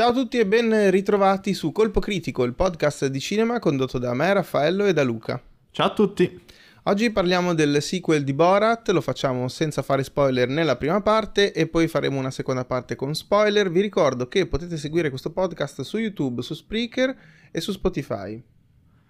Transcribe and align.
Ciao 0.00 0.08
a 0.08 0.14
tutti 0.14 0.38
e 0.38 0.46
ben 0.46 0.90
ritrovati 0.90 1.52
su 1.52 1.72
Colpo 1.72 2.00
Critico, 2.00 2.44
il 2.44 2.54
podcast 2.54 3.04
di 3.08 3.20
cinema 3.20 3.58
condotto 3.58 3.98
da 3.98 4.14
me, 4.14 4.32
Raffaello 4.32 4.86
e 4.86 4.94
da 4.94 5.02
Luca. 5.02 5.38
Ciao 5.70 5.88
a 5.88 5.92
tutti. 5.92 6.40
Oggi 6.84 7.10
parliamo 7.10 7.52
del 7.52 7.82
sequel 7.82 8.24
di 8.24 8.32
Borat, 8.32 8.88
lo 8.92 9.02
facciamo 9.02 9.46
senza 9.48 9.82
fare 9.82 10.02
spoiler 10.02 10.48
nella 10.48 10.76
prima 10.76 11.02
parte 11.02 11.52
e 11.52 11.66
poi 11.66 11.86
faremo 11.86 12.18
una 12.18 12.30
seconda 12.30 12.64
parte 12.64 12.96
con 12.96 13.14
spoiler. 13.14 13.70
Vi 13.70 13.82
ricordo 13.82 14.26
che 14.26 14.46
potete 14.46 14.78
seguire 14.78 15.10
questo 15.10 15.32
podcast 15.32 15.82
su 15.82 15.98
YouTube, 15.98 16.40
su 16.40 16.54
Spreaker 16.54 17.14
e 17.50 17.60
su 17.60 17.70
Spotify. 17.70 18.42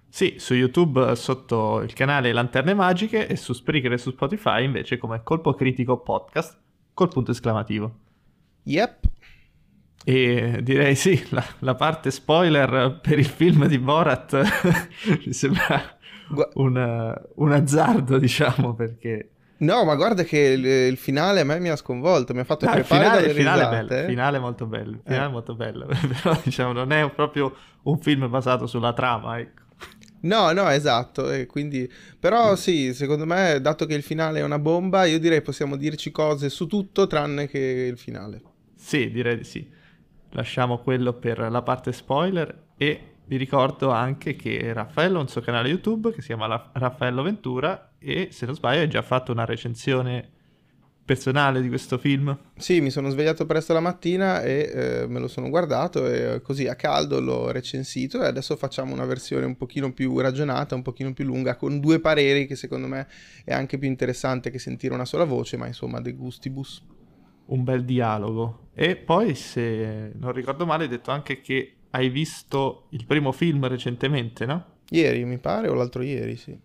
Sì, 0.08 0.34
su 0.38 0.54
YouTube 0.54 1.14
sotto 1.14 1.82
il 1.82 1.92
canale 1.92 2.32
Lanterne 2.32 2.74
Magiche 2.74 3.28
e 3.28 3.36
su 3.36 3.52
Spreaker 3.52 3.92
e 3.92 3.98
su 3.98 4.10
Spotify 4.10 4.64
invece 4.64 4.98
come 4.98 5.22
Colpo 5.22 5.54
Critico 5.54 5.98
Podcast 5.98 6.58
col 6.92 7.10
punto 7.10 7.30
esclamativo. 7.30 7.94
Yep. 8.64 9.09
E 10.04 10.60
direi 10.62 10.94
sì, 10.94 11.26
la, 11.30 11.44
la 11.58 11.74
parte 11.74 12.10
spoiler 12.10 12.98
per 13.02 13.18
il 13.18 13.26
film 13.26 13.66
di 13.66 13.78
Borat 13.78 14.40
mi 15.26 15.32
sembra 15.32 15.98
un, 16.54 17.20
un 17.34 17.52
azzardo, 17.52 18.18
diciamo, 18.18 18.74
perché... 18.74 19.30
No, 19.58 19.84
ma 19.84 19.94
guarda 19.94 20.22
che 20.22 20.38
il, 20.38 20.64
il, 20.64 20.96
finale 20.96 21.40
a 21.40 21.44
me 21.44 21.60
mi 21.60 21.68
ha 21.68 21.76
sconvolto, 21.76 22.32
mi 22.32 22.40
ha 22.40 22.44
fatto 22.44 22.64
no, 22.64 22.74
il 22.76 22.84
finale, 22.84 23.26
il 23.26 23.34
finale 23.34 23.68
bello, 23.68 24.00
il 24.00 24.06
finale 24.06 24.38
molto 24.38 24.64
bello, 24.64 24.92
il 24.92 25.00
finale 25.04 25.26
eh. 25.26 25.30
molto 25.30 25.54
bello, 25.54 25.86
però 26.22 26.40
diciamo 26.42 26.72
non 26.72 26.92
è 26.92 27.10
proprio 27.10 27.54
un 27.82 27.98
film 27.98 28.30
basato 28.30 28.66
sulla 28.66 28.94
trama, 28.94 29.38
ecco. 29.38 29.62
No, 30.22 30.52
no, 30.52 30.68
esatto, 30.70 31.30
e 31.30 31.44
quindi... 31.44 31.90
però 32.18 32.56
sì, 32.56 32.94
secondo 32.94 33.26
me, 33.26 33.58
dato 33.60 33.84
che 33.84 33.94
il 33.94 34.02
finale 34.02 34.40
è 34.40 34.42
una 34.42 34.58
bomba, 34.58 35.04
io 35.04 35.18
direi 35.18 35.42
possiamo 35.42 35.76
dirci 35.76 36.10
cose 36.10 36.48
su 36.48 36.66
tutto 36.66 37.06
tranne 37.06 37.46
che 37.46 37.58
il 37.58 37.98
finale. 37.98 38.40
Sì, 38.76 39.10
direi 39.10 39.36
di 39.36 39.44
sì. 39.44 39.78
Lasciamo 40.30 40.78
quello 40.78 41.14
per 41.14 41.38
la 41.50 41.62
parte 41.62 41.92
spoiler 41.92 42.68
e 42.76 43.14
vi 43.26 43.36
ricordo 43.36 43.90
anche 43.90 44.34
che 44.36 44.72
Raffaello 44.72 45.18
ha 45.18 45.22
un 45.22 45.28
suo 45.28 45.40
canale 45.40 45.68
YouTube 45.68 46.12
che 46.12 46.20
si 46.20 46.28
chiama 46.28 46.70
Raffaello 46.72 47.22
Ventura 47.22 47.92
e 47.98 48.28
se 48.32 48.46
non 48.46 48.54
sbaglio 48.54 48.80
hai 48.80 48.88
già 48.88 49.02
fatto 49.02 49.32
una 49.32 49.44
recensione 49.44 50.38
personale 51.04 51.60
di 51.60 51.68
questo 51.68 51.98
film. 51.98 52.38
Sì, 52.56 52.80
mi 52.80 52.90
sono 52.90 53.10
svegliato 53.10 53.44
presto 53.44 53.72
la 53.72 53.80
mattina 53.80 54.42
e 54.42 54.70
eh, 54.72 55.06
me 55.08 55.18
lo 55.18 55.26
sono 55.26 55.48
guardato 55.48 56.06
e 56.06 56.40
così 56.40 56.68
a 56.68 56.76
caldo 56.76 57.18
l'ho 57.20 57.50
recensito 57.50 58.22
e 58.22 58.26
adesso 58.26 58.56
facciamo 58.56 58.92
una 58.92 59.04
versione 59.04 59.44
un 59.44 59.56
pochino 59.56 59.92
più 59.92 60.20
ragionata, 60.20 60.76
un 60.76 60.82
pochino 60.82 61.12
più 61.12 61.24
lunga, 61.24 61.56
con 61.56 61.80
due 61.80 61.98
pareri 61.98 62.46
che 62.46 62.54
secondo 62.54 62.86
me 62.86 63.08
è 63.44 63.52
anche 63.52 63.76
più 63.76 63.88
interessante 63.88 64.50
che 64.50 64.60
sentire 64.60 64.94
una 64.94 65.04
sola 65.04 65.24
voce, 65.24 65.56
ma 65.56 65.66
insomma 65.66 66.00
de 66.00 66.12
gustibus. 66.12 66.80
Un 67.50 67.64
bel 67.64 67.84
dialogo. 67.84 68.68
E 68.74 68.96
poi, 68.96 69.34
se 69.34 70.12
non 70.14 70.32
ricordo 70.32 70.66
male, 70.66 70.84
hai 70.84 70.88
detto 70.88 71.10
anche 71.10 71.40
che 71.40 71.74
hai 71.90 72.08
visto 72.08 72.86
il 72.90 73.04
primo 73.04 73.32
film 73.32 73.66
recentemente, 73.66 74.46
no? 74.46 74.64
Ieri, 74.90 75.24
mi 75.24 75.38
pare, 75.38 75.68
o 75.68 75.74
l'altro 75.74 76.02
ieri, 76.02 76.36
sì. 76.36 76.58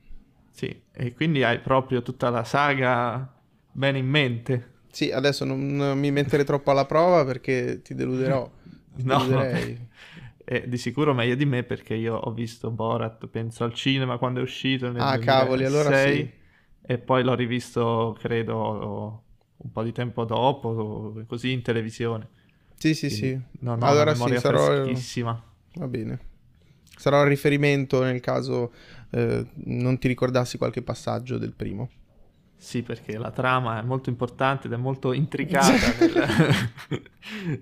Sì, 0.51 0.83
e 0.91 1.13
quindi 1.13 1.43
hai 1.43 1.59
proprio 1.59 2.01
tutta 2.01 2.29
la 2.29 2.43
saga 2.43 3.33
bene 3.71 3.97
in 3.97 4.07
mente. 4.07 4.73
Sì, 4.91 5.11
adesso 5.11 5.43
non, 5.43 5.93
mi 5.97 6.11
mettere 6.11 6.45
troppo 6.45 6.71
alla 6.71 6.85
prova 6.85 7.25
perché 7.25 7.81
ti 7.81 7.93
deluderò. 7.93 8.49
Ti 8.95 9.03
no, 9.03 9.19
eh, 10.45 10.69
di 10.69 10.77
sicuro 10.77 11.13
meglio 11.13 11.35
di 11.35 11.43
me 11.43 11.63
perché 11.63 11.95
io 11.95 12.15
ho 12.15 12.31
visto 12.31 12.71
Borat, 12.71 13.27
penso 13.27 13.65
al 13.65 13.73
cinema 13.73 14.17
quando 14.17 14.39
è 14.39 14.43
uscito 14.43 14.89
nel 14.89 15.01
ah, 15.01 15.17
2006, 15.17 15.25
cavoli, 15.25 15.65
allora 15.65 15.97
sì. 15.97 16.31
E 16.87 16.97
poi 16.99 17.23
l'ho 17.23 17.33
rivisto, 17.33 18.15
credo, 18.17 19.24
un 19.57 19.71
po' 19.71 19.83
di 19.83 19.91
tempo 19.91 20.25
dopo, 20.25 21.23
così 21.27 21.51
in 21.51 21.61
televisione. 21.61 22.27
Sì, 22.77 22.93
sì, 22.93 23.07
Quindi, 23.07 23.27
sì. 23.27 23.63
No, 23.63 23.75
no, 23.75 23.85
allora 23.85 24.13
sì, 24.13 24.37
sarò... 24.37 24.85
Va 25.75 25.87
bene. 25.87 26.19
Sarò 26.97 27.21
a 27.21 27.27
riferimento 27.27 28.01
nel 28.03 28.21
caso 28.21 28.71
eh, 29.11 29.45
non 29.65 29.97
ti 29.97 30.07
ricordassi 30.07 30.57
qualche 30.57 30.81
passaggio 30.81 31.37
del 31.37 31.53
primo. 31.53 31.89
Sì, 32.57 32.81
perché 32.81 33.17
la 33.17 33.31
trama 33.31 33.79
è 33.79 33.83
molto 33.83 34.09
importante 34.09 34.65
ed 34.67 34.73
è 34.73 34.77
molto 34.77 35.13
intricata 35.13 35.71
nel, 35.99 36.71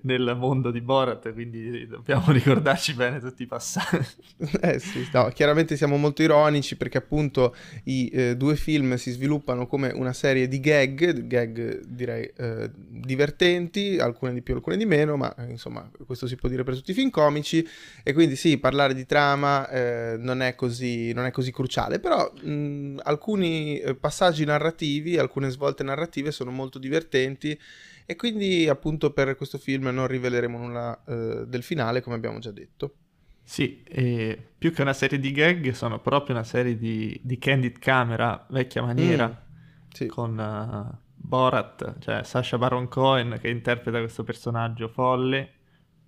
nel, 0.02 0.36
mondo 0.38 0.70
di 0.70 0.80
Borat, 0.80 1.32
quindi 1.32 1.86
dobbiamo 1.86 2.30
ricordarci 2.32 2.94
bene 2.94 3.20
tutti 3.20 3.42
i 3.42 3.46
passaggi. 3.46 4.22
Eh 4.64 4.78
sì, 4.78 5.06
no, 5.12 5.28
chiaramente 5.28 5.76
siamo 5.76 5.96
molto 5.96 6.22
ironici 6.22 6.76
perché 6.76 6.98
appunto 6.98 7.54
i 7.84 8.08
eh, 8.08 8.36
due 8.36 8.56
film 8.56 8.94
si 8.94 9.10
sviluppano 9.10 9.66
come 9.66 9.90
una 9.94 10.12
serie 10.12 10.48
di 10.48 10.58
gag, 10.60 11.26
gag 11.26 11.84
direi 11.84 12.30
eh, 12.36 12.70
divertenti, 12.74 13.98
alcune 13.98 14.32
di 14.32 14.42
più, 14.42 14.54
alcune 14.54 14.76
di 14.76 14.86
meno, 14.86 15.16
ma 15.16 15.34
eh, 15.34 15.50
insomma 15.50 15.88
questo 16.06 16.26
si 16.26 16.36
può 16.36 16.48
dire 16.48 16.62
per 16.62 16.76
tutti 16.76 16.92
i 16.92 16.94
film 16.94 17.10
comici 17.10 17.66
e 18.02 18.12
quindi 18.12 18.36
sì, 18.36 18.58
parlare 18.58 18.94
di 18.94 19.04
trama 19.04 19.68
eh, 19.68 20.16
non 20.18 20.40
è, 20.40 20.54
così, 20.54 21.12
non, 21.12 21.26
è 21.26 21.30
così, 21.30 21.52
cruciale, 21.52 22.00
però 22.00 22.32
mh, 22.32 23.00
alcuni 23.02 23.78
eh, 23.78 23.94
passaggi 23.94 24.44
narrativi 24.44 24.93
narrativi, 24.94 25.18
alcune 25.18 25.50
svolte 25.50 25.82
narrative 25.82 26.30
sono 26.30 26.50
molto 26.50 26.78
divertenti 26.78 27.58
e 28.06 28.16
quindi 28.16 28.68
appunto 28.68 29.12
per 29.12 29.36
questo 29.36 29.58
film 29.58 29.88
non 29.88 30.06
riveleremo 30.06 30.58
nulla 30.58 31.02
eh, 31.04 31.44
del 31.46 31.62
finale 31.62 32.00
come 32.00 32.16
abbiamo 32.16 32.38
già 32.38 32.50
detto. 32.50 32.94
Sì, 33.42 33.82
e 33.84 34.52
più 34.56 34.72
che 34.72 34.82
una 34.82 34.94
serie 34.94 35.18
di 35.18 35.30
gag 35.32 35.70
sono 35.72 36.00
proprio 36.00 36.34
una 36.34 36.44
serie 36.44 36.78
di, 36.78 37.18
di 37.22 37.38
candid 37.38 37.78
camera 37.78 38.46
vecchia 38.48 38.82
maniera 38.82 39.28
mm, 39.28 39.90
sì. 39.90 40.06
con 40.06 40.38
uh, 40.38 40.96
Borat, 41.14 41.98
cioè 41.98 42.22
Sasha 42.24 42.56
Baron 42.56 42.88
Cohen 42.88 43.38
che 43.40 43.48
interpreta 43.48 43.98
questo 43.98 44.24
personaggio 44.24 44.88
folle 44.88 45.52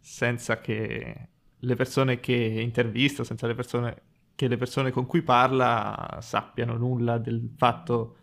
senza 0.01 0.61
che 0.61 1.29
le 1.59 1.75
persone 1.75 2.21
che 2.21 2.33
intervista, 2.33 3.23
senza 3.23 3.47
le 3.47 3.55
persone 3.55 4.03
che 4.37 4.49
le 4.49 4.59
persone 4.59 4.91
con 4.91 5.07
cui 5.07 5.23
parla 5.23 6.19
sappiano 6.21 6.77
nulla 6.77 7.17
del 7.17 7.51
fatto 7.57 8.17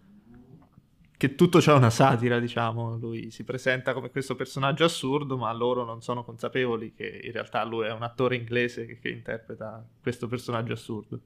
che 1.24 1.36
tutto 1.36 1.60
c'è 1.60 1.72
una 1.72 1.90
satira, 1.90 2.38
diciamo, 2.38 2.98
lui 2.98 3.32
si 3.32 3.46
presenta 3.46 3.94
come 3.94 4.10
questo 4.10 4.36
personaggio 4.36 4.84
assurdo, 4.84 5.38
ma 5.38 5.54
loro 5.54 5.86
non 5.86 6.02
sono 6.02 6.26
consapevoli 6.26 6.92
che 6.94 7.22
in 7.24 7.32
realtà 7.32 7.64
lui 7.64 7.88
è 7.88 7.94
un 7.94 8.04
attore 8.04 8.36
inglese 8.36 8.86
che, 8.86 9.00
che 9.00 9.08
interpreta 9.08 9.88
questo 10.02 10.28
personaggio 10.28 10.74
assurdo. 10.74 11.20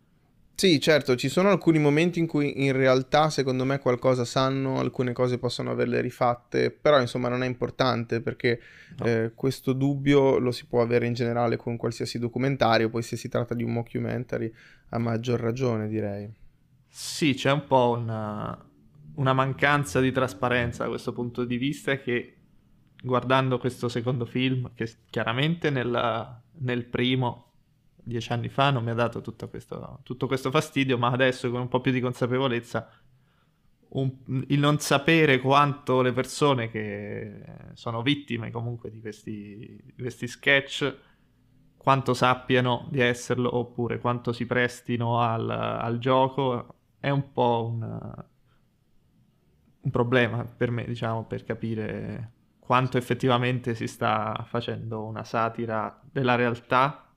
Sì, 0.53 0.79
certo, 0.79 1.15
ci 1.15 1.29
sono 1.29 1.49
alcuni 1.49 1.79
momenti 1.79 2.19
in 2.19 2.27
cui 2.27 2.63
in 2.63 2.73
realtà 2.73 3.31
secondo 3.31 3.65
me 3.65 3.79
qualcosa 3.79 4.23
sanno, 4.23 4.77
alcune 4.77 5.13
cose 5.13 5.39
possono 5.39 5.71
averle 5.71 5.99
rifatte, 5.99 6.69
però 6.69 7.01
insomma 7.01 7.29
non 7.29 7.41
è 7.41 7.47
importante 7.47 8.21
perché 8.21 8.61
no. 8.99 9.05
eh, 9.05 9.31
questo 9.33 9.73
dubbio 9.73 10.37
lo 10.37 10.51
si 10.51 10.67
può 10.67 10.83
avere 10.83 11.07
in 11.07 11.13
generale 11.13 11.57
con 11.57 11.75
qualsiasi 11.75 12.19
documentario, 12.19 12.91
poi 12.91 13.01
se 13.01 13.17
si 13.17 13.29
tratta 13.29 13.55
di 13.55 13.63
un 13.63 13.71
mockumentary 13.71 14.53
a 14.89 14.99
maggior 14.99 15.39
ragione 15.39 15.87
direi. 15.87 16.31
Sì, 16.87 17.33
c'è 17.33 17.51
un 17.51 17.65
po' 17.65 17.97
una, 17.99 18.67
una 19.17 19.33
mancanza 19.33 19.99
di 19.99 20.11
trasparenza 20.11 20.83
da 20.83 20.89
questo 20.89 21.13
punto 21.13 21.43
di 21.43 21.57
vista 21.57 21.97
che 21.97 22.33
guardando 23.01 23.57
questo 23.57 23.89
secondo 23.89 24.25
film, 24.25 24.71
che 24.73 24.91
chiaramente 25.09 25.69
nel, 25.69 26.41
nel 26.59 26.85
primo, 26.85 27.51
dieci 27.95 28.31
anni 28.31 28.49
fa, 28.49 28.71
non 28.71 28.83
mi 28.83 28.91
ha 28.91 28.95
dato 28.95 29.21
tutto 29.21 29.49
questo, 29.49 29.99
tutto 30.03 30.27
questo 30.27 30.51
fastidio, 30.51 30.97
ma 30.97 31.09
adesso 31.09 31.49
con 31.49 31.61
un 31.61 31.67
po' 31.67 31.81
più 31.81 31.91
di 31.91 31.99
consapevolezza, 31.99 32.89
un, 33.89 34.43
il 34.47 34.59
non 34.59 34.79
sapere 34.79 35.39
quanto 35.39 36.01
le 36.01 36.11
persone 36.11 36.69
che 36.69 37.41
sono 37.73 38.01
vittime 38.01 38.51
comunque 38.51 38.91
di 38.91 38.99
questi, 38.99 39.81
di 39.95 40.01
questi 40.01 40.27
sketch, 40.27 40.95
quanto 41.77 42.13
sappiano 42.13 42.87
di 42.91 42.99
esserlo 42.99 43.55
oppure 43.55 43.99
quanto 43.99 44.33
si 44.33 44.45
prestino 44.45 45.21
al, 45.21 45.49
al 45.49 45.97
gioco, 45.99 46.75
è 46.99 47.09
un 47.09 47.31
po' 47.31 47.71
un 47.71 48.25
un 49.87 49.89
problema 49.91 50.43
per 50.43 50.69
me, 50.69 50.83
diciamo, 50.85 51.23
per 51.23 51.45
capire 51.45 52.31
quanto 52.59 52.97
effettivamente 52.97 53.73
si 53.73 53.87
sta 53.87 54.45
facendo 54.47 55.05
una 55.05 55.23
satira 55.23 56.01
della 56.11 56.35
realtà 56.35 57.09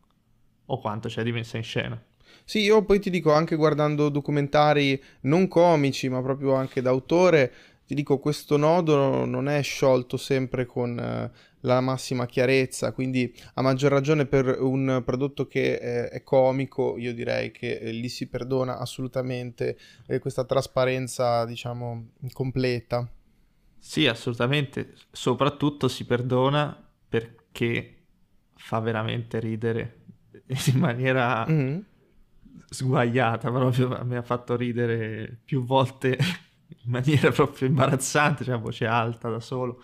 o 0.67 0.79
quanto 0.79 1.09
c'è 1.09 1.25
di 1.25 1.33
messa 1.33 1.57
in 1.57 1.65
scena. 1.65 2.01
Sì, 2.45 2.61
io 2.61 2.85
poi 2.85 3.01
ti 3.01 3.11
dico, 3.11 3.33
anche 3.33 3.57
guardando 3.57 4.09
documentari 4.09 5.03
non 5.23 5.49
comici, 5.49 6.09
ma 6.09 6.23
proprio 6.23 6.55
anche 6.55 6.81
d'autore, 6.81 7.53
ti 7.87 7.95
dico, 7.97 8.19
questo 8.21 8.57
nodo 8.57 9.25
non 9.25 9.49
è 9.49 9.61
sciolto 9.63 10.17
sempre 10.17 10.65
con 10.65 10.97
eh, 10.97 11.31
la 11.61 11.81
massima 11.81 12.27
chiarezza, 12.27 12.93
quindi 12.93 13.35
a 13.55 13.63
maggior 13.63 13.91
ragione 13.91 14.27
per 14.27 14.61
un 14.61 15.03
prodotto 15.05 15.47
che 15.47 15.75
eh, 15.75 16.09
è 16.09 16.23
comico, 16.23 16.97
io 16.97 17.13
direi 17.13 17.51
che 17.51 17.79
eh, 17.79 17.93
lì 17.93 18.09
si 18.09 18.29
perdona 18.29 18.79
assolutamente 18.79 19.79
eh, 20.07 20.19
questa 20.19 20.45
trasparenza, 20.45 21.45
diciamo, 21.45 22.11
completa. 22.33 23.09
Sì, 23.79 24.07
assolutamente, 24.07 24.95
soprattutto 25.11 25.89
si 25.89 26.05
perdona 26.05 26.89
perché 27.09 27.97
fa 28.55 28.79
veramente 28.79 29.39
ridere 29.41 30.01
in 30.73 30.79
maniera 30.79 31.47
mm-hmm. 31.49 31.79
sguagliata, 32.69 33.51
proprio 33.51 34.05
mi 34.05 34.17
ha 34.17 34.23
fatto 34.23 34.57
ridere 34.57 35.39
più 35.45 35.65
volte 35.65 36.19
in 36.85 36.91
maniera 36.91 37.31
proprio 37.31 37.69
imbarazzante, 37.69 38.45
cioè 38.45 38.55
a 38.55 38.59
voce 38.59 38.87
alta 38.87 39.29
da 39.29 39.41
solo. 39.41 39.83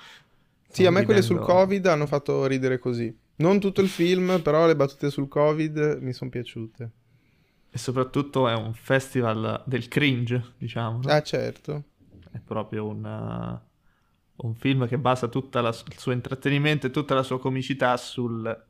Sì, 0.69 0.87
a 0.87 0.91
me 0.91 1.05
quelle 1.05 1.23
sul 1.23 1.39
Covid 1.39 1.87
hanno 1.87 2.07
fatto 2.07 2.47
ridere 2.47 2.79
così. 2.79 3.15
Non 3.37 3.61
tutto 3.61 3.81
il 3.81 3.89
film, 3.89 4.41
però 4.43 4.67
le 4.67 4.77
battute 4.77 5.11
sul 5.11 5.29
Covid 5.29 5.99
mi 6.01 6.13
sono 6.13 6.31
piaciute. 6.31 6.91
E 7.71 7.79
soprattutto 7.79 8.49
è 8.49 8.55
un 8.55 8.73
festival 8.73 9.63
del 9.67 9.89
cringe, 9.89 10.55
diciamo. 10.59 11.01
Ah, 11.05 11.23
certo. 11.23 11.85
È 12.31 12.39
proprio 12.39 12.87
un, 12.87 13.05
uh, 13.05 14.47
un 14.47 14.55
film 14.55 14.87
che 14.87 14.99
basa 14.99 15.29
tutto 15.29 15.59
il 15.59 15.75
suo 15.97 16.13
intrattenimento 16.13 16.87
e 16.87 16.91
tutta 16.91 17.15
la 17.15 17.23
sua 17.23 17.39
comicità 17.39 17.97
sul 17.97 18.65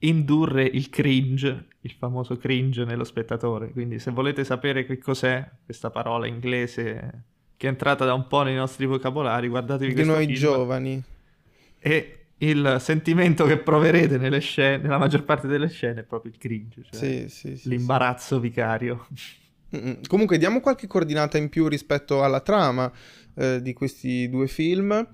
indurre 0.00 0.64
il 0.64 0.88
cringe, 0.88 1.66
il 1.80 1.92
famoso 1.92 2.36
cringe 2.36 2.84
nello 2.84 3.04
spettatore. 3.04 3.70
Quindi 3.70 3.98
se 3.98 4.10
volete 4.10 4.44
sapere 4.44 4.84
che 4.84 4.98
cos'è 4.98 5.48
questa 5.64 5.90
parola 5.90 6.26
inglese 6.26 7.24
che 7.56 7.66
è 7.66 7.70
entrata 7.70 8.04
da 8.04 8.14
un 8.14 8.26
po' 8.26 8.42
nei 8.42 8.54
nostri 8.54 8.86
vocabolari, 8.86 9.48
guardatevi 9.48 9.88
Di 9.88 9.94
questo 9.94 10.12
noi 10.12 10.24
film. 10.26 10.38
giovani. 10.38 11.02
E 11.80 12.14
il 12.38 12.76
sentimento 12.80 13.44
che 13.44 13.58
proverete 13.58 14.16
nelle 14.16 14.40
scene, 14.40 14.82
nella 14.82 14.98
maggior 14.98 15.24
parte 15.24 15.46
delle 15.46 15.68
scene 15.68 16.00
è 16.00 16.04
proprio 16.04 16.32
il 16.32 16.38
cringe, 16.38 16.82
cioè 16.90 16.98
Sì, 16.98 17.28
sì, 17.28 17.56
sì. 17.56 17.68
l'imbarazzo 17.68 18.38
vicario. 18.40 19.06
Mm-mm. 19.74 20.00
Comunque 20.06 20.38
diamo 20.38 20.60
qualche 20.60 20.86
coordinata 20.86 21.38
in 21.38 21.48
più 21.48 21.68
rispetto 21.68 22.22
alla 22.22 22.40
trama 22.40 22.90
eh, 23.34 23.60
di 23.62 23.72
questi 23.72 24.28
due 24.28 24.46
film, 24.46 25.06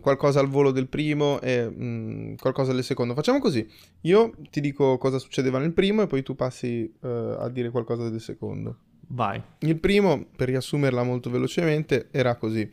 qualcosa 0.00 0.40
al 0.40 0.48
volo 0.48 0.70
del 0.70 0.88
primo 0.88 1.40
e 1.40 1.68
mm, 1.68 2.34
qualcosa 2.36 2.72
del 2.72 2.84
secondo. 2.84 3.14
Facciamo 3.14 3.38
così, 3.38 3.66
io 4.02 4.32
ti 4.50 4.60
dico 4.60 4.98
cosa 4.98 5.18
succedeva 5.18 5.58
nel 5.58 5.72
primo 5.72 6.02
e 6.02 6.06
poi 6.06 6.22
tu 6.22 6.34
passi 6.34 6.92
eh, 7.02 7.36
a 7.38 7.48
dire 7.48 7.70
qualcosa 7.70 8.08
del 8.08 8.20
secondo. 8.20 8.78
Vai. 9.08 9.40
Il 9.60 9.78
primo, 9.78 10.26
per 10.36 10.48
riassumerla 10.48 11.02
molto 11.02 11.30
velocemente, 11.30 12.08
era 12.10 12.34
così. 12.36 12.68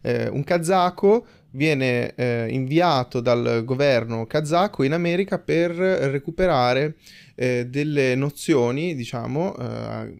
Eh, 0.00 0.28
un 0.28 0.42
kazako 0.42 1.26
viene 1.54 2.14
eh, 2.14 2.46
inviato 2.50 3.20
dal 3.20 3.62
governo 3.64 4.26
kazako 4.26 4.82
in 4.82 4.92
America 4.92 5.38
per 5.38 5.70
recuperare 5.70 6.96
eh, 7.34 7.66
delle 7.66 8.14
nozioni, 8.14 8.94
diciamo, 8.94 9.56
eh, 9.56 10.14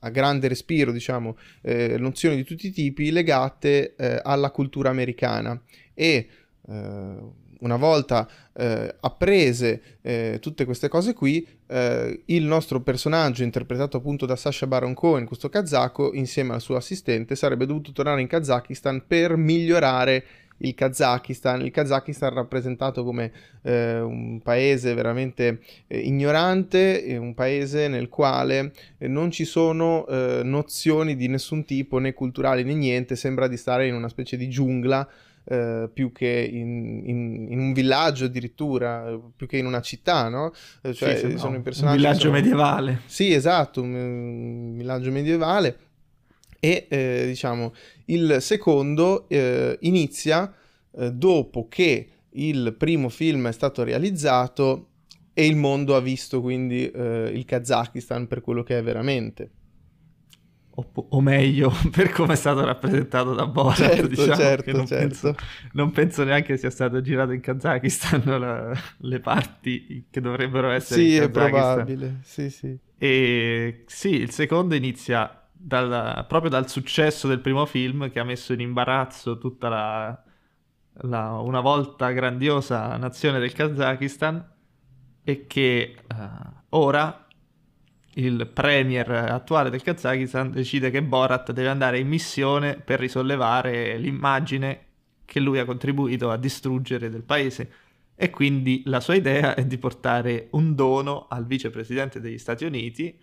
a, 0.00 0.08
grande 0.10 0.48
respiro, 0.48 0.92
diciamo, 0.92 1.36
eh, 1.62 1.96
nozioni 1.98 2.36
di 2.36 2.44
tutti 2.44 2.68
i 2.68 2.72
tipi 2.72 3.10
legate 3.10 3.94
eh, 3.96 4.20
alla 4.22 4.50
cultura 4.50 4.90
americana. 4.90 5.60
E 5.94 6.28
eh, 6.68 7.40
una 7.62 7.76
volta 7.76 8.28
eh, 8.54 8.94
apprese 9.00 9.98
eh, 10.02 10.38
tutte 10.40 10.64
queste 10.64 10.88
cose 10.88 11.14
qui, 11.14 11.46
eh, 11.68 12.22
il 12.26 12.42
nostro 12.42 12.80
personaggio, 12.80 13.44
interpretato 13.44 13.96
appunto 13.96 14.26
da 14.26 14.36
Sasha 14.36 14.66
Baron 14.66 14.94
Cohen, 14.94 15.26
questo 15.26 15.48
kazako, 15.48 16.12
insieme 16.12 16.54
al 16.54 16.60
suo 16.60 16.76
assistente, 16.76 17.36
sarebbe 17.36 17.66
dovuto 17.66 17.92
tornare 17.92 18.20
in 18.20 18.26
Kazakistan 18.26 19.04
per 19.06 19.36
migliorare 19.36 20.24
il 20.62 20.74
Kazakistan. 20.74 21.60
Il 21.62 21.70
Kazakistan 21.70 22.32
rappresentato 22.34 23.04
come 23.04 23.30
eh, 23.62 24.00
un 24.00 24.40
paese 24.42 24.94
veramente 24.94 25.60
eh, 25.86 25.98
ignorante, 25.98 27.16
un 27.18 27.34
paese 27.34 27.88
nel 27.88 28.08
quale 28.08 28.72
eh, 28.98 29.08
non 29.08 29.30
ci 29.30 29.44
sono 29.44 30.06
eh, 30.06 30.40
nozioni 30.44 31.16
di 31.16 31.28
nessun 31.28 31.64
tipo, 31.64 31.98
né 31.98 32.12
culturali 32.14 32.64
né 32.64 32.74
niente, 32.74 33.16
sembra 33.16 33.48
di 33.48 33.56
stare 33.56 33.86
in 33.86 33.94
una 33.94 34.08
specie 34.08 34.36
di 34.36 34.48
giungla. 34.48 35.06
eh, 35.44 35.88
più 35.92 36.12
che 36.12 36.48
in, 36.52 37.02
in- 37.04 37.46
in 37.50 37.58
un 37.58 37.72
villaggio 37.72 38.26
addirittura, 38.26 39.18
più 39.34 39.48
che 39.48 39.56
in 39.58 39.66
una 39.66 39.80
città, 39.80 40.28
no? 40.28 40.52
Eh, 40.82 40.94
Cioè, 40.94 41.16
sì, 41.16 41.36
sono 41.36 41.54
no, 41.54 41.58
i 41.58 41.62
personaggi 41.62 41.96
Un 41.96 42.00
villaggio 42.02 42.20
sono- 42.20 42.32
medievale. 42.34 43.00
sì, 43.06 43.32
esatto, 43.32 43.82
un, 43.82 43.92
un 43.92 44.76
villaggio 44.76 45.10
medievale. 45.10 45.76
E 46.64 46.86
eh, 46.88 47.24
diciamo, 47.26 47.72
il 48.06 48.36
secondo 48.40 49.28
eh, 49.28 49.76
inizia 49.80 50.54
eh, 50.92 51.10
dopo 51.10 51.66
che 51.68 52.08
il 52.34 52.74
primo 52.78 53.08
film 53.08 53.48
è 53.48 53.52
stato 53.52 53.82
realizzato 53.82 54.90
e 55.32 55.46
il 55.46 55.56
mondo 55.56 55.96
ha 55.96 56.00
visto 56.00 56.40
quindi 56.40 56.88
eh, 56.88 57.30
il 57.34 57.44
Kazakistan 57.44 58.28
per 58.28 58.42
quello 58.42 58.62
che 58.62 58.78
è 58.78 58.82
veramente. 58.82 59.50
O, 60.74 60.90
o 61.10 61.20
meglio, 61.20 61.70
per 61.92 62.10
come 62.10 62.32
è 62.32 62.36
stato 62.36 62.64
rappresentato 62.64 63.34
da 63.34 63.46
Borat, 63.46 63.76
Certo, 63.76 64.06
diciamo, 64.06 64.34
certo, 64.34 64.72
non, 64.72 64.86
certo. 64.86 65.32
Penso, 65.32 65.34
non 65.72 65.90
penso 65.90 66.24
neanche 66.24 66.56
sia 66.56 66.70
stato 66.70 67.00
girato 67.02 67.32
in 67.32 67.40
Kazakistan 67.40 68.22
la- 68.40 68.72
le 68.98 69.20
parti 69.20 70.06
che 70.10 70.20
dovrebbero 70.20 70.70
essere 70.70 71.02
Sì, 71.02 71.08
in 71.08 71.12
è 71.14 71.28
Kazakistan. 71.30 71.84
probabile. 71.86 72.20
Sì, 72.22 72.48
sì. 72.50 72.78
E 72.98 73.82
sì, 73.86 74.10
il 74.14 74.30
secondo 74.30 74.74
inizia 74.74 75.41
dal- 75.64 76.24
proprio 76.26 76.50
dal 76.50 76.68
successo 76.68 77.28
del 77.28 77.40
primo 77.40 77.66
film 77.66 78.10
che 78.10 78.18
ha 78.18 78.24
messo 78.24 78.52
in 78.52 78.60
imbarazzo 78.60 79.38
tutta 79.38 79.68
la, 79.68 80.22
la 81.02 81.38
una 81.38 81.60
volta 81.60 82.10
grandiosa 82.10 82.96
nazione 82.96 83.38
del 83.38 83.52
Kazakistan 83.52 84.50
e 85.22 85.46
che 85.46 85.94
eh, 85.96 85.96
ora 86.70 87.26
il 88.14 88.50
premier 88.52 89.10
attuale 89.10 89.70
del 89.70 89.82
Kazakistan 89.82 90.50
decide 90.50 90.90
che 90.90 91.02
Borat 91.02 91.52
deve 91.52 91.68
andare 91.68 91.98
in 91.98 92.08
missione 92.08 92.74
per 92.76 92.98
risollevare 92.98 93.96
l'immagine 93.96 94.86
che 95.24 95.40
lui 95.40 95.58
ha 95.58 95.64
contribuito 95.64 96.30
a 96.30 96.36
distruggere 96.36 97.08
del 97.08 97.22
paese. 97.22 97.72
E 98.14 98.28
quindi 98.28 98.82
la 98.84 99.00
sua 99.00 99.14
idea 99.14 99.54
è 99.54 99.64
di 99.64 99.78
portare 99.78 100.48
un 100.50 100.74
dono 100.74 101.26
al 101.28 101.46
vicepresidente 101.46 102.20
degli 102.20 102.36
Stati 102.36 102.64
Uniti 102.66 103.18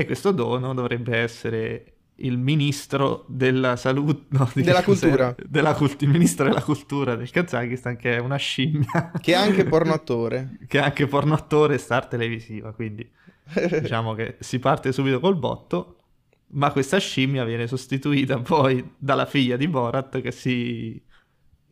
e 0.00 0.04
questo 0.06 0.30
dono 0.30 0.74
dovrebbe 0.74 1.16
essere 1.16 1.92
il 2.20 2.38
ministro 2.38 3.24
della 3.28 3.74
salute, 3.74 4.26
no, 4.28 4.48
Della 4.54 4.84
cultura. 4.84 5.34
Della 5.44 5.74
cult- 5.74 6.02
il 6.02 6.08
ministro 6.08 6.44
della 6.46 6.62
cultura 6.62 7.16
del 7.16 7.28
Kazakistan 7.30 7.96
che 7.96 8.14
è 8.16 8.18
una 8.20 8.36
scimmia 8.36 9.10
Che 9.20 9.32
è 9.32 9.34
anche 9.34 9.64
pornoattore. 9.66 10.58
che 10.68 10.78
è 10.78 10.82
anche 10.82 11.08
pornoattore 11.08 11.74
e 11.74 11.78
star 11.78 12.06
televisiva, 12.06 12.72
quindi 12.72 13.08
diciamo 13.80 14.14
che 14.14 14.36
si 14.38 14.60
parte 14.60 14.92
subito 14.92 15.18
col 15.18 15.36
botto, 15.36 15.96
ma 16.50 16.70
questa 16.70 16.98
scimmia 16.98 17.44
viene 17.44 17.66
sostituita 17.66 18.38
poi 18.38 18.94
dalla 18.98 19.26
figlia 19.26 19.56
di 19.56 19.66
Borat 19.66 20.20
che 20.20 20.30
si 20.30 21.00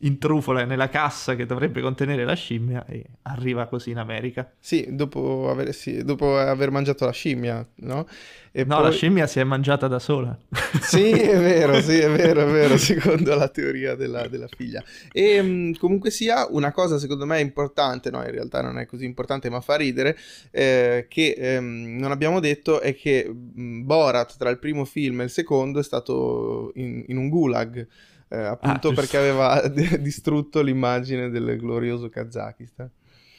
intrufola 0.00 0.64
nella 0.64 0.88
cassa 0.90 1.34
che 1.34 1.46
dovrebbe 1.46 1.80
contenere 1.80 2.24
la 2.24 2.34
scimmia 2.34 2.84
e 2.86 3.04
arriva 3.22 3.66
così 3.66 3.90
in 3.90 3.98
America. 3.98 4.50
Sì, 4.58 4.88
dopo 4.90 5.48
aver, 5.50 5.72
sì, 5.72 6.04
dopo 6.04 6.38
aver 6.38 6.70
mangiato 6.70 7.06
la 7.06 7.12
scimmia, 7.12 7.66
no? 7.76 8.06
E 8.52 8.64
No, 8.64 8.76
poi- 8.76 8.84
la 8.84 8.90
scimmia 8.90 9.26
si 9.26 9.40
è 9.40 9.44
mangiata 9.44 9.86
da 9.88 9.98
sola. 9.98 10.36
Sì, 10.80 11.10
è 11.10 11.38
vero, 11.38 11.80
sì, 11.80 11.98
è 11.98 12.10
vero, 12.10 12.42
è 12.42 12.50
vero, 12.50 12.76
secondo 12.78 13.34
la 13.34 13.48
teoria 13.48 13.94
della, 13.94 14.28
della 14.28 14.48
figlia. 14.48 14.82
E 15.12 15.40
mh, 15.40 15.76
comunque 15.78 16.10
sia, 16.10 16.46
una 16.50 16.72
cosa 16.72 16.98
secondo 16.98 17.24
me 17.24 17.40
importante, 17.40 18.10
no, 18.10 18.22
in 18.22 18.30
realtà 18.30 18.60
non 18.60 18.78
è 18.78 18.86
così 18.86 19.04
importante, 19.06 19.48
ma 19.50 19.60
fa 19.60 19.76
ridere, 19.76 20.16
eh, 20.50 21.06
che 21.08 21.34
ehm, 21.36 21.96
non 21.98 22.10
abbiamo 22.10 22.40
detto 22.40 22.80
è 22.80 22.94
che 22.94 23.28
mh, 23.28 23.84
Borat 23.84 24.36
tra 24.36 24.50
il 24.50 24.58
primo 24.58 24.84
film 24.84 25.20
e 25.22 25.24
il 25.24 25.30
secondo 25.30 25.78
è 25.80 25.82
stato 25.82 26.72
in, 26.74 27.04
in 27.08 27.16
un 27.16 27.28
gulag, 27.28 27.86
eh, 28.28 28.36
appunto 28.36 28.88
Ah, 28.90 28.92
perché 28.94 29.16
aveva 29.16 29.60
d- 29.68 29.98
distrutto 29.98 30.62
l'immagine 30.62 31.30
del 31.30 31.56
glorioso 31.58 32.08
Kazakistan. 32.08 32.90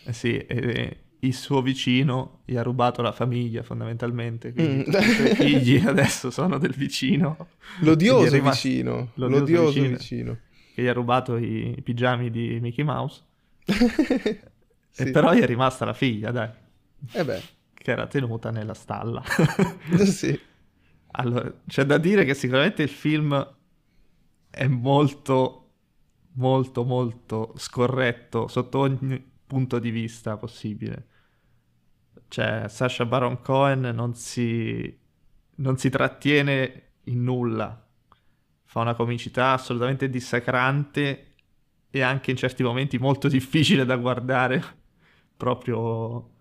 Eh 0.06 0.14
sì, 0.14 0.38
e 0.38 0.98
il 1.22 1.34
suo 1.34 1.62
vicino 1.62 2.42
gli 2.46 2.56
ha 2.56 2.62
rubato 2.64 3.02
la 3.02 3.12
famiglia 3.12 3.64
fondamentalmente, 3.64 4.54
quindi 4.54 4.86
Mm. 4.90 4.94
i 4.94 5.36
figli 5.36 5.84
adesso 5.86 6.30
sono 6.32 6.58
del 6.58 6.74
vicino. 6.74 7.48
L'odioso 7.82 8.32
rimasto- 8.34 8.68
vicino, 8.68 9.10
l'odioso 9.16 9.40
l'odioso 9.40 9.68
vicino. 9.72 9.98
vicino. 9.98 10.38
che 10.76 10.82
gli 10.84 10.88
ha 10.88 10.94
rubato 10.94 11.38
i, 11.38 11.74
i 11.78 11.82
pigiami 11.82 12.30
di 12.30 12.60
Mickey 12.62 12.84
Mouse. 12.86 13.22
Sì. 14.98 15.04
E 15.04 15.12
però 15.12 15.32
gli 15.32 15.42
è 15.42 15.46
rimasta 15.46 15.86
la 15.86 15.94
figlia, 15.94 16.32
dai, 16.32 16.50
Eh 17.12 17.24
beh, 17.24 17.42
che 17.72 17.92
era 17.92 18.08
tenuta 18.08 18.50
nella 18.50 18.74
stalla. 18.74 19.22
sì. 20.06 20.40
allora, 21.12 21.54
c'è 21.68 21.84
da 21.86 22.00
dire 22.00 22.26
che 22.26 22.34
sicuramente 22.34 22.82
il 22.82 22.90
film 22.90 23.48
è 24.58 24.68
molto, 24.68 25.70
molto, 26.34 26.84
molto 26.84 27.54
scorretto 27.58 28.48
sotto 28.48 28.80
ogni 28.80 29.24
punto 29.46 29.78
di 29.80 29.92
vista 29.92 30.36
possibile. 30.38 31.08
Cioè, 32.28 32.66
Sasha 32.68 33.06
Baron 33.06 33.42
Cohen 33.42 33.82
non 33.82 34.16
si, 34.16 34.98
non 35.56 35.78
si 35.78 35.90
trattiene 35.90 36.84
in 37.04 37.24
nulla. 37.24 37.86
Fa 38.66 38.82
una 38.82 38.96
comicità 38.96 39.54
assolutamente 39.54 40.10
dissacrante 40.10 41.36
e 41.90 42.02
anche 42.02 42.32
in 42.32 42.38
certi 42.38 42.64
momenti 42.64 42.98
molto 42.98 43.28
difficile 43.30 43.86
da 43.86 43.96
guardare. 43.96 44.64
Proprio... 45.38 46.32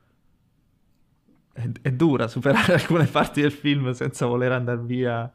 È, 1.53 1.91
dura 1.91 2.29
superare 2.29 2.75
alcune 2.81 3.07
parti 3.07 3.41
del 3.41 3.53
film 3.53 3.93
senza 3.93 4.27
voler 4.27 4.53
andare 4.53 4.81
via 4.83 5.33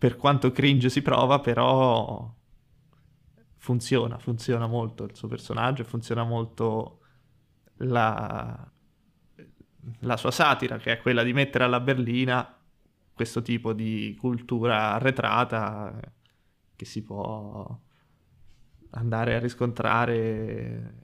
per 0.00 0.16
quanto 0.16 0.50
cringe 0.50 0.88
si 0.88 1.02
prova, 1.02 1.40
però 1.40 2.34
funziona, 3.58 4.18
funziona 4.18 4.66
molto 4.66 5.04
il 5.04 5.14
suo 5.14 5.28
personaggio, 5.28 5.84
funziona 5.84 6.24
molto 6.24 7.00
la, 7.80 8.72
la 9.98 10.16
sua 10.16 10.30
satira, 10.30 10.78
che 10.78 10.92
è 10.92 11.00
quella 11.02 11.22
di 11.22 11.34
mettere 11.34 11.64
alla 11.64 11.80
berlina 11.80 12.56
questo 13.12 13.42
tipo 13.42 13.74
di 13.74 14.16
cultura 14.18 14.94
arretrata 14.94 16.00
che 16.74 16.84
si 16.86 17.02
può 17.02 17.78
andare 18.92 19.34
a 19.34 19.38
riscontrare 19.38 20.94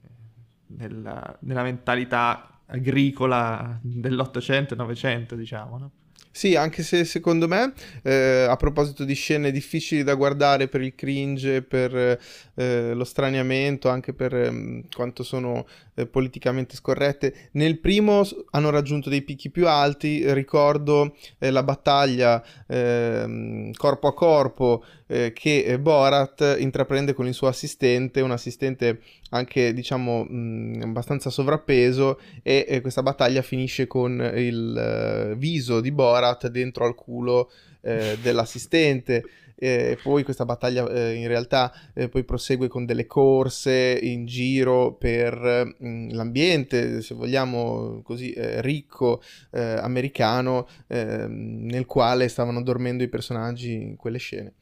nella, 0.69 1.37
nella 1.41 1.61
mentalità 1.61 2.61
agricola 2.65 3.77
dell'Ottocento 3.79 4.73
e 4.73 4.77
Novecento, 4.77 5.35
diciamo, 5.35 5.77
no? 5.77 5.91
Sì, 6.37 6.55
anche 6.55 6.83
se 6.83 7.03
secondo 7.03 7.47
me, 7.47 7.73
eh, 8.03 8.45
a 8.47 8.55
proposito 8.57 9.03
di 9.03 9.15
scene 9.15 9.49
difficili 9.49 10.03
da 10.03 10.13
guardare 10.13 10.67
per 10.67 10.81
il 10.81 10.93
cringe, 10.93 11.63
per 11.63 12.19
eh, 12.53 12.93
lo 12.93 13.03
straniamento, 13.05 13.89
anche 13.89 14.13
per 14.13 14.35
eh, 14.35 14.83
quanto 14.95 15.23
sono 15.23 15.65
eh, 15.97 16.05
politicamente 16.05 16.75
scorrette, 16.75 17.49
nel 17.53 17.79
primo 17.79 18.21
hanno 18.51 18.69
raggiunto 18.69 19.09
dei 19.09 19.23
picchi 19.23 19.49
più 19.49 19.67
alti. 19.67 20.31
Ricordo 20.31 21.15
eh, 21.39 21.49
la 21.49 21.63
battaglia 21.63 22.43
ehm, 22.67 23.71
corpo 23.73 24.07
a 24.07 24.13
corpo 24.13 24.83
eh, 25.07 25.33
che 25.33 25.79
Borat 25.79 26.57
intraprende 26.59 27.13
con 27.13 27.25
il 27.25 27.33
suo 27.33 27.47
assistente, 27.47 28.21
un 28.21 28.31
assistente 28.31 28.99
anche 29.31 29.73
diciamo 29.73 30.23
mh, 30.23 30.81
abbastanza 30.83 31.31
sovrappeso 31.31 32.19
e, 32.43 32.65
e, 32.67 32.81
questa 32.81 33.01
battaglia 33.01 33.41
finisce 33.41 33.87
con 33.87 34.21
il 34.35 35.31
uh, 35.33 35.35
viso 35.35 35.81
di 35.81 35.91
Borat 35.91 36.47
dentro 36.47 36.85
al 36.85 36.93
culo 36.95 37.49
eh, 37.81 38.17
dell'assistente 38.21 39.23
e 39.59 39.97
poi 40.03 40.23
questa 40.23 40.45
battaglia 40.45 40.87
eh, 40.87 41.15
in 41.15 41.27
realtà 41.27 41.73
eh, 41.95 42.09
poi 42.09 42.23
prosegue 42.23 42.67
con 42.67 42.85
delle 42.85 43.07
corse 43.07 43.97
in 43.99 44.27
giro 44.27 44.93
per 44.93 45.75
mh, 45.79 45.87
mm, 45.87 46.09
l'ambiente, 46.11 47.01
se 47.01 47.15
vogliamo 47.15 48.01
così, 48.03 48.31
eh, 48.33 48.61
ricco 48.61 49.21
eh, 49.51 49.61
americano 49.61 50.67
ehm, 50.85 51.65
nel 51.65 51.87
quale 51.87 52.27
stavano 52.27 52.61
dormendo 52.61 53.01
i 53.01 53.07
personaggi 53.07 53.73
in 53.73 53.95
quelle 53.95 54.19
scene. 54.19 54.53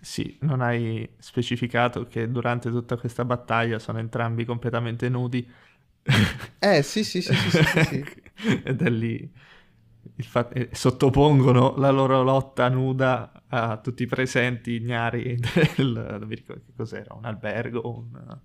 Sì, 0.00 0.38
non 0.40 0.62
hai 0.62 1.08
specificato 1.18 2.06
che 2.06 2.30
durante 2.30 2.70
tutta 2.70 2.96
questa 2.96 3.24
battaglia 3.24 3.78
sono 3.78 3.98
entrambi 3.98 4.44
completamente 4.44 5.08
nudi. 5.08 5.46
Eh 6.58 6.82
sì, 6.82 7.02
sì, 7.04 7.20
sì, 7.20 7.34
sì. 7.34 8.04
Ed 8.64 8.80
è 8.80 8.88
lì 8.88 9.30
il 10.16 10.24
fatto, 10.24 10.54
eh, 10.54 10.68
sottopongono 10.72 11.74
la 11.76 11.90
loro 11.90 12.22
lotta 12.22 12.68
nuda 12.68 13.41
a 13.54 13.76
tutti 13.76 14.04
i 14.04 14.06
presenti 14.06 14.72
ignari 14.72 15.36
del, 15.76 16.16
non 16.18 16.26
mi 16.26 16.34
ricordo 16.34 16.62
che 16.64 16.72
cos'era, 16.74 17.14
un 17.14 17.24
albergo, 17.26 17.86
un, 17.86 18.38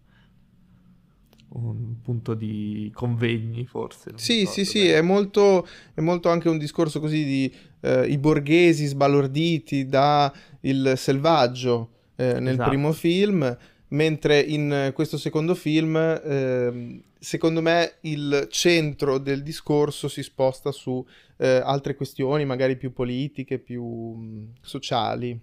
un 1.50 2.02
punto 2.02 2.34
di 2.34 2.92
convegni 2.94 3.66
forse. 3.66 4.12
Sì, 4.16 4.46
sì, 4.46 4.66
sì, 4.66 4.88
è 4.88 5.02
molto, 5.02 5.66
è 5.94 6.02
molto, 6.02 6.30
anche 6.30 6.50
un 6.50 6.58
discorso 6.58 7.00
così 7.00 7.24
di 7.24 7.56
eh, 7.82 8.06
i 8.08 8.18
borghesi 8.18 8.86
sbalorditi 8.86 9.86
da 9.86 10.32
il 10.62 10.94
selvaggio 10.98 11.92
eh, 12.18 12.40
nel 12.42 12.56
esatto. 12.56 12.70
primo 12.70 12.92
film, 12.92 13.58
mentre 13.90 14.42
in 14.42 14.92
questo 14.94 15.18
secondo 15.18 15.56
film, 15.56 15.96
eh, 15.96 17.02
secondo 17.20 17.62
me, 17.62 17.98
il 18.02 18.48
centro 18.50 19.18
del 19.18 19.44
discorso 19.44 20.08
si 20.08 20.24
sposta 20.24 20.72
su 20.72 21.06
eh, 21.38 21.62
altre 21.64 21.96
questioni, 21.96 22.46
magari 22.46 22.78
più 22.78 22.94
politiche, 22.94 23.60
più 23.60 23.84
mh, 23.84 24.26
mm, 24.26 24.46
sociali. 24.62 25.40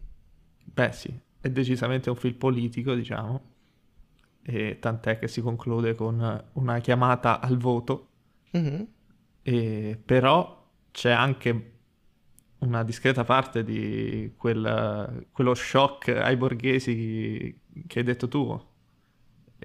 Beh 0.64 0.92
sì, 0.92 1.18
è 1.40 1.50
decisamente 1.50 2.10
un 2.10 2.16
film 2.16 2.36
politico, 2.36 2.94
diciamo, 2.94 3.52
e 4.42 4.78
tant'è 4.78 5.18
che 5.18 5.28
si 5.28 5.40
conclude 5.40 5.94
con 5.94 6.44
una 6.52 6.78
chiamata 6.80 7.40
al 7.40 7.56
voto, 7.56 8.08
mm-hmm. 8.56 8.82
e, 9.42 10.00
però 10.04 10.70
c'è 10.90 11.10
anche 11.10 11.72
una 12.58 12.82
discreta 12.82 13.24
parte 13.24 13.62
di 13.62 14.32
quel, 14.36 15.26
quello 15.32 15.54
shock 15.54 16.08
ai 16.08 16.36
borghesi 16.36 17.60
che 17.86 17.98
hai 17.98 18.04
detto 18.04 18.28
tu. 18.28 18.72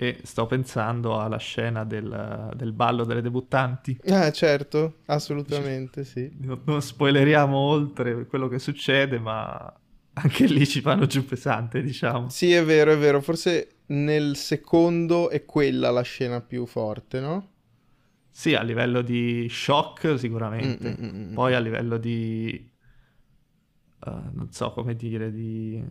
E 0.02 0.22
sto 0.24 0.46
pensando 0.46 1.20
alla 1.20 1.38
scena 1.38 1.84
del, 1.84 2.52
del 2.56 2.72
ballo 2.72 3.04
delle 3.04 3.22
debuttanti. 3.22 4.00
Ah, 4.08 4.32
certo, 4.32 5.00
assolutamente, 5.08 6.06
sì. 6.06 6.32
Non 6.40 6.82
spoileriamo 6.82 7.58
oltre 7.58 8.26
quello 8.26 8.48
che 8.48 8.60
succede, 8.60 9.20
ma 9.20 9.74
anche 10.14 10.46
lì 10.46 10.66
ci 10.66 10.80
fanno 10.80 11.06
giù 11.06 11.26
pesante, 11.26 11.82
diciamo. 11.82 12.30
Sì, 12.30 12.54
è 12.54 12.64
vero, 12.64 12.94
è 12.94 12.98
vero. 12.98 13.20
Forse 13.20 13.80
nel 13.88 14.38
secondo 14.38 15.30
è 15.30 15.44
quella 15.44 15.92
la 15.92 16.02
scena 16.02 16.40
più 16.40 16.66
forte, 16.66 17.20
no? 17.20 17.50
Sì, 18.30 18.56
a 18.56 18.62
livello 18.62 19.02
di 19.02 19.48
shock 19.50 20.18
sicuramente. 20.18 20.96
Mm, 20.98 21.04
mm, 21.04 21.10
mm, 21.10 21.30
mm. 21.32 21.34
Poi 21.34 21.54
a 21.54 21.60
livello 21.60 21.98
di 21.98 22.72
uh, 24.06 24.30
non 24.32 24.48
so 24.52 24.72
come 24.72 24.96
dire, 24.96 25.32
di, 25.32 25.84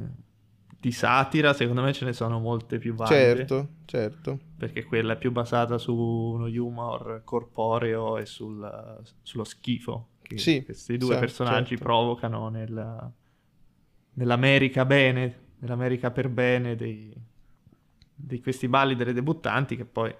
di, 0.78 0.92
satira, 0.92 1.52
secondo 1.52 1.82
me 1.82 1.92
ce 1.92 2.04
ne 2.04 2.12
sono 2.12 2.38
molte 2.38 2.78
più 2.78 2.94
valide. 2.94 3.36
Certo, 3.36 3.68
certo. 3.84 4.38
Perché 4.56 4.84
quella 4.84 5.14
è 5.14 5.18
più 5.18 5.32
basata 5.32 5.78
su 5.78 5.94
uno 5.94 6.46
humor 6.46 7.22
corporeo 7.24 8.18
e 8.18 8.26
sul, 8.26 9.00
sullo 9.22 9.44
schifo 9.44 10.08
che 10.22 10.38
sì, 10.38 10.62
questi 10.62 10.98
due 10.98 11.14
sì, 11.14 11.20
personaggi 11.20 11.68
certo. 11.70 11.84
provocano 11.84 12.48
nel, 12.48 13.12
nell'America 14.12 14.84
bene, 14.84 15.46
nell'America 15.58 16.10
per 16.10 16.28
bene 16.28 16.76
dei, 16.76 17.12
di 18.14 18.40
questi 18.40 18.68
balli 18.68 18.94
delle 18.94 19.14
debuttanti 19.14 19.74
che 19.74 19.86
poi 19.86 20.14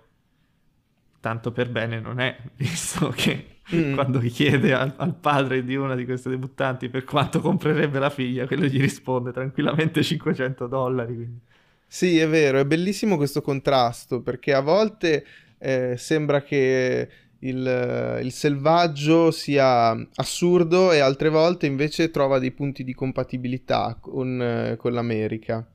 tanto 1.20 1.52
per 1.52 1.70
bene 1.70 2.00
non 2.00 2.20
è, 2.20 2.36
visto 2.56 3.08
che 3.08 3.60
mm. 3.74 3.94
quando 3.94 4.18
chiede 4.20 4.72
al, 4.72 4.94
al, 4.96 5.14
padre 5.14 5.64
di 5.64 5.76
una 5.76 5.94
di 5.94 6.04
queste 6.04 6.30
debuttanti 6.30 6.88
per 6.88 7.04
quanto 7.04 7.40
comprerebbe 7.40 7.98
la 7.98 8.10
figlia, 8.10 8.46
quello 8.46 8.66
gli 8.66 8.80
risponde 8.80 9.32
tranquillamente 9.32 10.02
500 10.02 10.66
dollari. 10.66 11.14
Quindi. 11.14 11.40
Sì, 11.86 12.18
è 12.18 12.28
vero, 12.28 12.58
è 12.58 12.66
bellissimo 12.66 13.16
questo 13.16 13.40
contrasto, 13.40 14.20
perché 14.20 14.52
a 14.52 14.60
volte 14.60 15.24
eh, 15.58 15.96
sembra 15.96 16.42
che 16.42 17.08
il, 17.40 18.20
il, 18.22 18.32
selvaggio 18.32 19.30
sia 19.30 19.90
assurdo 20.16 20.92
e 20.92 20.98
altre 20.98 21.28
volte 21.28 21.66
invece 21.66 22.10
trova 22.10 22.38
dei 22.38 22.50
punti 22.50 22.84
di 22.84 22.94
compatibilità 22.94 23.96
con, 24.00 24.76
con 24.76 24.92
l'America. 24.92 25.66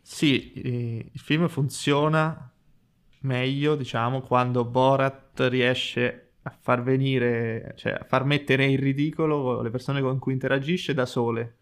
Sì, 0.00 0.52
il 0.54 1.20
film 1.20 1.48
funziona 1.48 2.52
meglio, 3.26 3.74
diciamo, 3.74 4.22
quando 4.22 4.64
Borat 4.64 5.46
riesce 5.48 6.30
a 6.42 6.56
far 6.58 6.82
venire, 6.82 7.74
cioè 7.76 7.92
a 7.92 8.04
far 8.08 8.24
mettere 8.24 8.64
in 8.64 8.78
ridicolo 8.78 9.60
le 9.60 9.70
persone 9.70 10.00
con 10.00 10.18
cui 10.18 10.32
interagisce 10.32 10.94
da 10.94 11.04
sole, 11.04 11.56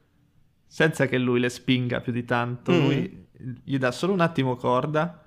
senza 0.66 1.06
che 1.06 1.18
lui 1.18 1.40
le 1.40 1.48
spinga 1.48 2.00
più 2.00 2.12
di 2.12 2.24
tanto. 2.24 2.70
Mm. 2.70 2.80
Lui 2.80 3.26
gli 3.64 3.78
dà 3.78 3.90
solo 3.90 4.12
un 4.12 4.20
attimo 4.20 4.56
corda, 4.56 5.24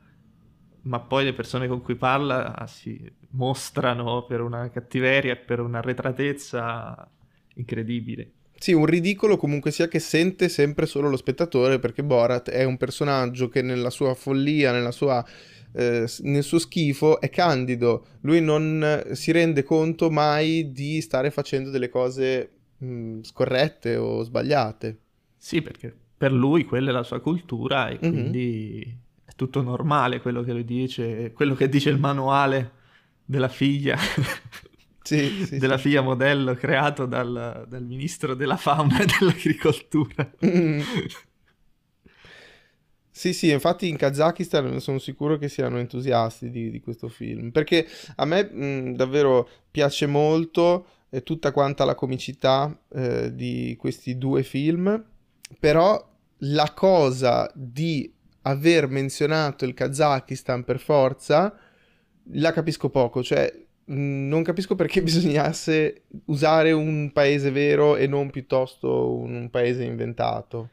ma 0.84 1.00
poi 1.00 1.26
le 1.26 1.34
persone 1.34 1.68
con 1.68 1.82
cui 1.82 1.96
parla 1.96 2.56
ah, 2.56 2.68
si 2.68 3.12
mostrano 3.32 4.26
per 4.26 4.42
una 4.42 4.70
cattiveria 4.70 5.34
e 5.34 5.38
per 5.38 5.60
un'arretratezza 5.60 7.10
incredibile. 7.56 8.32
Sì, 8.60 8.74
un 8.74 8.86
ridicolo 8.86 9.38
comunque 9.38 9.70
sia 9.72 9.88
che 9.88 10.00
sente 10.00 10.50
sempre 10.50 10.88
solo 10.88 11.10
lo 11.10 11.18
spettatore 11.18 11.78
perché 11.78 12.04
Borat 12.04 12.50
è 12.50 12.64
un 12.64 12.78
personaggio 12.78 13.50
che 13.50 13.62
nella 13.62 13.92
sua 13.92 14.16
follia, 14.16 14.72
nella 14.72 14.92
sua 14.92 15.24
eh, 15.74 16.08
nel 16.22 16.44
suo 16.44 16.60
schifo 16.60 17.20
è 17.20 17.30
candido, 17.30 18.06
lui 18.22 18.42
non 18.42 19.04
si 19.14 19.32
rende 19.32 19.64
conto 19.64 20.10
mai 20.10 20.72
di 20.72 21.02
stare 21.02 21.32
facendo 21.32 21.70
delle 21.70 21.90
cose 21.90 22.52
mh, 22.78 22.88
mm, 22.88 23.22
scorrette 23.22 23.96
o 23.96 24.24
sbagliate. 24.24 25.00
Sì, 25.38 25.62
perché 25.62 25.96
per 26.18 26.32
lui 26.32 26.66
quella 26.66 26.90
è 26.90 26.94
la 26.94 27.04
sua 27.04 27.20
cultura 27.20 27.90
e 27.90 28.00
mhm. 28.02 28.12
quindi 28.12 28.84
mm-hmm. 28.86 28.98
è 29.26 29.32
tutto 29.36 29.62
normale 29.62 30.20
quello 30.20 30.42
che 30.42 30.52
lui 30.52 30.66
dice, 30.66 31.32
quello 31.34 31.56
che 31.56 31.70
dice 31.70 31.90
il 31.90 32.00
manuale 32.00 32.72
della 33.24 33.50
figlia. 33.50 33.98
Sì, 35.08 35.46
sì, 35.46 35.58
della 35.58 35.78
figlia 35.78 36.02
modello 36.02 36.54
creato 36.54 37.06
dal, 37.06 37.66
dal, 37.66 37.84
ministro 37.86 38.34
della 38.34 38.58
fauna 38.58 39.00
e 39.00 39.06
dell'agricoltura. 39.06 40.30
Mm. 40.46 40.82
Sì, 43.18 43.34
sì, 43.34 43.50
infatti 43.50 43.88
in 43.90 43.98
Kazakistan 43.98 44.80
sono 44.80 45.00
sicuro 45.00 45.40
che 45.40 45.50
siano 45.50 45.80
entusiasti 45.80 46.52
di, 46.52 46.70
di 46.70 46.80
questo 46.80 47.08
film, 47.08 47.50
perché 47.50 47.88
a 48.18 48.26
me 48.26 48.44
mh, 48.44 48.94
davvero 48.96 49.50
piace 49.72 50.06
molto 50.06 50.86
eh, 51.10 51.24
tutta 51.24 51.52
quanta 51.52 51.84
la 51.84 51.96
comicità 51.96 52.80
eh, 52.90 53.34
di 53.34 53.76
questi 53.80 54.20
due 54.20 54.44
film, 54.44 55.04
però 55.60 56.00
la 56.42 56.72
cosa 56.76 57.52
di 57.56 58.14
aver 58.44 58.88
menzionato 58.88 59.66
il 59.66 59.74
Kazakistan 59.74 60.64
per 60.64 60.78
forza 60.80 61.58
la 62.34 62.52
capisco 62.54 62.90
poco, 62.92 63.24
cioè 63.24 63.52
mh, 63.86 64.28
non 64.28 64.44
capisco 64.44 64.76
perché 64.76 65.02
bisognasse 65.04 66.04
usare 66.26 66.72
un 66.72 67.12
paese 67.12 67.50
vero 67.50 67.96
e 67.96 68.06
non 68.06 68.30
piuttosto 68.30 69.12
un, 69.16 69.34
un 69.34 69.50
paese 69.50 69.84
inventato. 69.86 70.70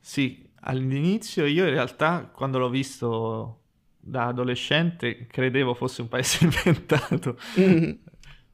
Sì, 0.00 0.49
All'inizio 0.60 1.46
io 1.46 1.64
in 1.64 1.70
realtà 1.70 2.30
quando 2.32 2.58
l'ho 2.58 2.68
visto 2.68 3.60
da 3.98 4.26
adolescente 4.26 5.26
credevo 5.26 5.74
fosse 5.74 6.00
un 6.02 6.08
paese 6.08 6.44
inventato 6.44 7.38
mm. 7.58 7.90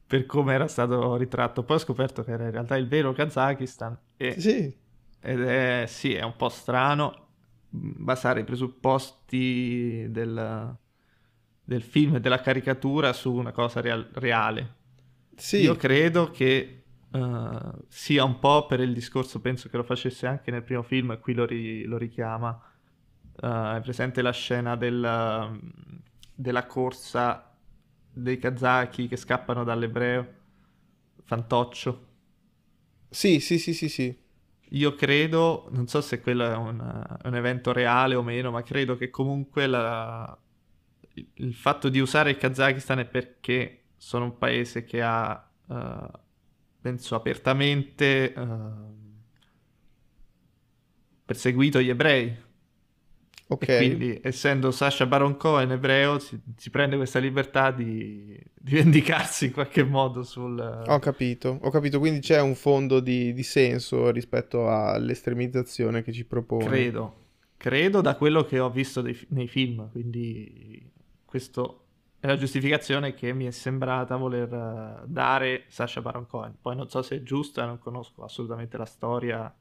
per 0.05 0.25
come 0.25 0.53
era 0.53 0.67
stato 0.67 1.15
ritratto. 1.15 1.63
Poi 1.63 1.77
ho 1.77 1.79
scoperto 1.79 2.23
che 2.23 2.31
era 2.31 2.45
in 2.45 2.51
realtà 2.51 2.75
il 2.77 2.87
vero 2.87 3.13
Kazakistan. 3.13 3.97
E, 4.17 4.39
sì. 4.39 4.75
Ed 5.19 5.41
è, 5.41 5.85
sì, 5.87 6.13
è 6.13 6.23
un 6.23 6.35
po' 6.35 6.49
strano 6.49 7.25
basare 7.69 8.41
i 8.41 8.43
presupposti 8.43 10.05
del, 10.09 10.77
del 11.63 11.81
film 11.81 12.15
e 12.15 12.19
della 12.19 12.39
caricatura 12.39 13.13
su 13.13 13.33
una 13.33 13.51
cosa 13.51 13.81
real- 13.81 14.09
reale. 14.13 14.75
Sì. 15.35 15.57
Io 15.57 15.75
credo 15.75 16.31
che 16.31 16.83
uh, 17.17 17.85
sia 17.87 18.23
un 18.23 18.39
po' 18.39 18.65
per 18.65 18.79
il 18.79 18.93
discorso, 18.93 19.41
penso 19.41 19.69
che 19.69 19.77
lo 19.77 19.83
facesse 19.83 20.27
anche 20.27 20.51
nel 20.51 20.63
primo 20.63 20.83
film, 20.83 21.11
e 21.11 21.19
qui 21.19 21.33
lo, 21.33 21.45
ri- 21.45 21.83
lo 21.83 21.97
richiama. 21.97 22.49
Uh, 23.39 23.75
è 23.75 23.81
presente 23.81 24.21
la 24.21 24.31
scena 24.31 24.75
del, 24.75 25.59
della 26.33 26.65
corsa 26.65 27.55
dei 28.11 28.37
kazaki 28.39 29.07
che 29.07 29.15
scappano 29.15 29.63
dall'ebreo, 29.63 30.33
fantoccio. 31.23 32.05
Sì, 33.09 33.39
sì, 33.39 33.59
sì, 33.59 33.73
sì, 33.73 33.89
sì. 33.89 34.25
Io 34.71 34.95
credo, 34.95 35.67
non 35.71 35.87
so 35.87 36.01
se 36.01 36.19
quello 36.19 36.43
è 36.43 36.55
un, 36.55 36.79
un 37.23 37.35
evento 37.35 37.71
reale 37.71 38.15
o 38.15 38.23
meno, 38.23 38.51
ma 38.51 38.63
credo 38.63 38.97
che 38.97 39.09
comunque 39.09 39.65
la, 39.65 40.37
il 41.35 41.53
fatto 41.53 41.89
di 41.89 41.99
usare 41.99 42.31
il 42.31 42.37
Kazakistan 42.37 42.99
è 42.99 43.05
perché 43.05 43.83
sono 43.95 44.25
un 44.25 44.37
paese 44.37 44.83
che 44.83 45.01
ha, 45.01 45.49
uh, 45.67 46.09
penso, 46.79 47.15
apertamente 47.15 48.33
uh, 48.35 48.95
perseguito 51.25 51.81
gli 51.81 51.89
ebrei. 51.89 52.45
Ok. 53.49 53.67
E 53.69 53.77
quindi, 53.77 54.19
essendo 54.21 54.71
Sasha 54.71 55.05
Baron 55.05 55.37
Cohen 55.37 55.71
ebreo, 55.71 56.19
si, 56.19 56.39
si 56.57 56.69
prende 56.69 56.97
questa 56.97 57.19
libertà 57.19 57.71
di, 57.71 58.37
di, 58.53 58.73
vendicarsi 58.73 59.45
in 59.45 59.51
qualche 59.53 59.83
modo 59.83 60.23
sul... 60.23 60.59
Ho 60.59 60.99
capito, 60.99 61.57
ho 61.61 61.69
capito. 61.69 61.99
Quindi 61.99 62.19
c'è 62.19 62.41
un 62.41 62.55
fondo 62.55 62.99
di, 62.99 63.33
di 63.33 63.43
senso 63.43 64.11
rispetto 64.11 64.69
all'estremizzazione 64.69 66.03
che 66.03 66.11
ci 66.11 66.25
propone. 66.25 66.65
Credo, 66.65 67.15
credo 67.55 68.01
da 68.01 68.15
quello 68.15 68.43
che 68.43 68.59
ho 68.59 68.69
visto 68.69 69.01
dei, 69.01 69.17
nei 69.29 69.47
film, 69.47 69.89
quindi 69.91 70.91
questo 71.23 71.86
è 72.27 72.33
la 72.33 72.37
giustificazione 72.37 73.13
che 73.13 73.33
mi 73.33 73.45
è 73.45 73.51
sembrata 73.51 74.15
voler 74.15 75.03
dare 75.05 75.63
Sasha 75.67 76.01
Baron 76.01 76.27
Cohen. 76.27 76.55
Poi 76.61 76.75
non 76.75 76.89
so 76.89 77.01
se 77.01 77.17
è 77.17 77.23
giusta, 77.23 77.65
non 77.65 77.79
conosco 77.79 78.23
assolutamente 78.23 78.77
la 78.77 78.85
storia 78.85 79.53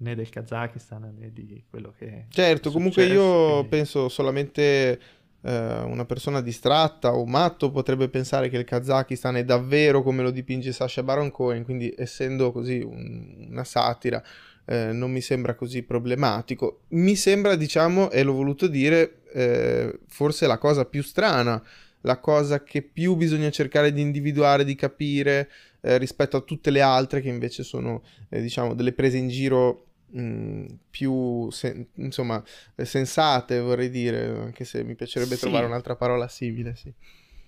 né 0.00 0.14
del 0.14 0.28
Kazakistan 0.28 1.14
né 1.16 1.32
di 1.32 1.64
quello 1.68 1.92
che 1.96 2.26
certo 2.28 2.70
comunque 2.70 3.04
io 3.04 3.50
quindi... 3.50 3.68
penso 3.68 4.08
solamente 4.08 5.00
eh, 5.40 5.80
una 5.82 6.04
persona 6.04 6.40
distratta 6.40 7.14
o 7.14 7.24
matto 7.26 7.70
potrebbe 7.70 8.08
pensare 8.08 8.48
che 8.48 8.58
il 8.58 8.64
Kazakistan 8.64 9.36
è 9.36 9.44
davvero 9.44 10.02
come 10.02 10.22
lo 10.22 10.30
dipinge 10.30 10.72
Sasha 10.72 11.02
Baron 11.02 11.30
Cohen 11.30 11.64
quindi 11.64 11.92
essendo 11.96 12.52
così 12.52 12.80
un, 12.80 13.48
una 13.50 13.64
satira 13.64 14.22
eh, 14.64 14.92
non 14.92 15.10
mi 15.10 15.20
sembra 15.20 15.54
così 15.54 15.82
problematico 15.82 16.82
mi 16.90 17.16
sembra 17.16 17.56
diciamo 17.56 18.10
e 18.10 18.22
l'ho 18.22 18.34
voluto 18.34 18.68
dire 18.68 19.17
eh, 19.32 20.00
forse 20.06 20.46
la 20.46 20.58
cosa 20.58 20.84
più 20.84 21.02
strana 21.02 21.62
la 22.02 22.18
cosa 22.18 22.62
che 22.62 22.82
più 22.82 23.16
bisogna 23.16 23.50
cercare 23.50 23.92
di 23.92 24.00
individuare 24.00 24.64
di 24.64 24.74
capire 24.74 25.50
eh, 25.80 25.98
rispetto 25.98 26.36
a 26.36 26.40
tutte 26.42 26.70
le 26.70 26.80
altre 26.80 27.20
che 27.20 27.28
invece 27.28 27.64
sono 27.64 28.02
eh, 28.28 28.40
diciamo 28.40 28.74
delle 28.74 28.92
prese 28.92 29.16
in 29.16 29.28
giro 29.28 29.88
Mm, 30.16 30.64
più 30.88 31.50
sen- 31.50 31.86
insomma 31.96 32.42
sensate 32.76 33.60
vorrei 33.60 33.90
dire 33.90 34.28
anche 34.38 34.64
se 34.64 34.82
mi 34.82 34.94
piacerebbe 34.94 35.34
sì. 35.34 35.42
trovare 35.42 35.66
un'altra 35.66 35.96
parola 35.96 36.28
simile 36.28 36.74
sì. 36.76 36.90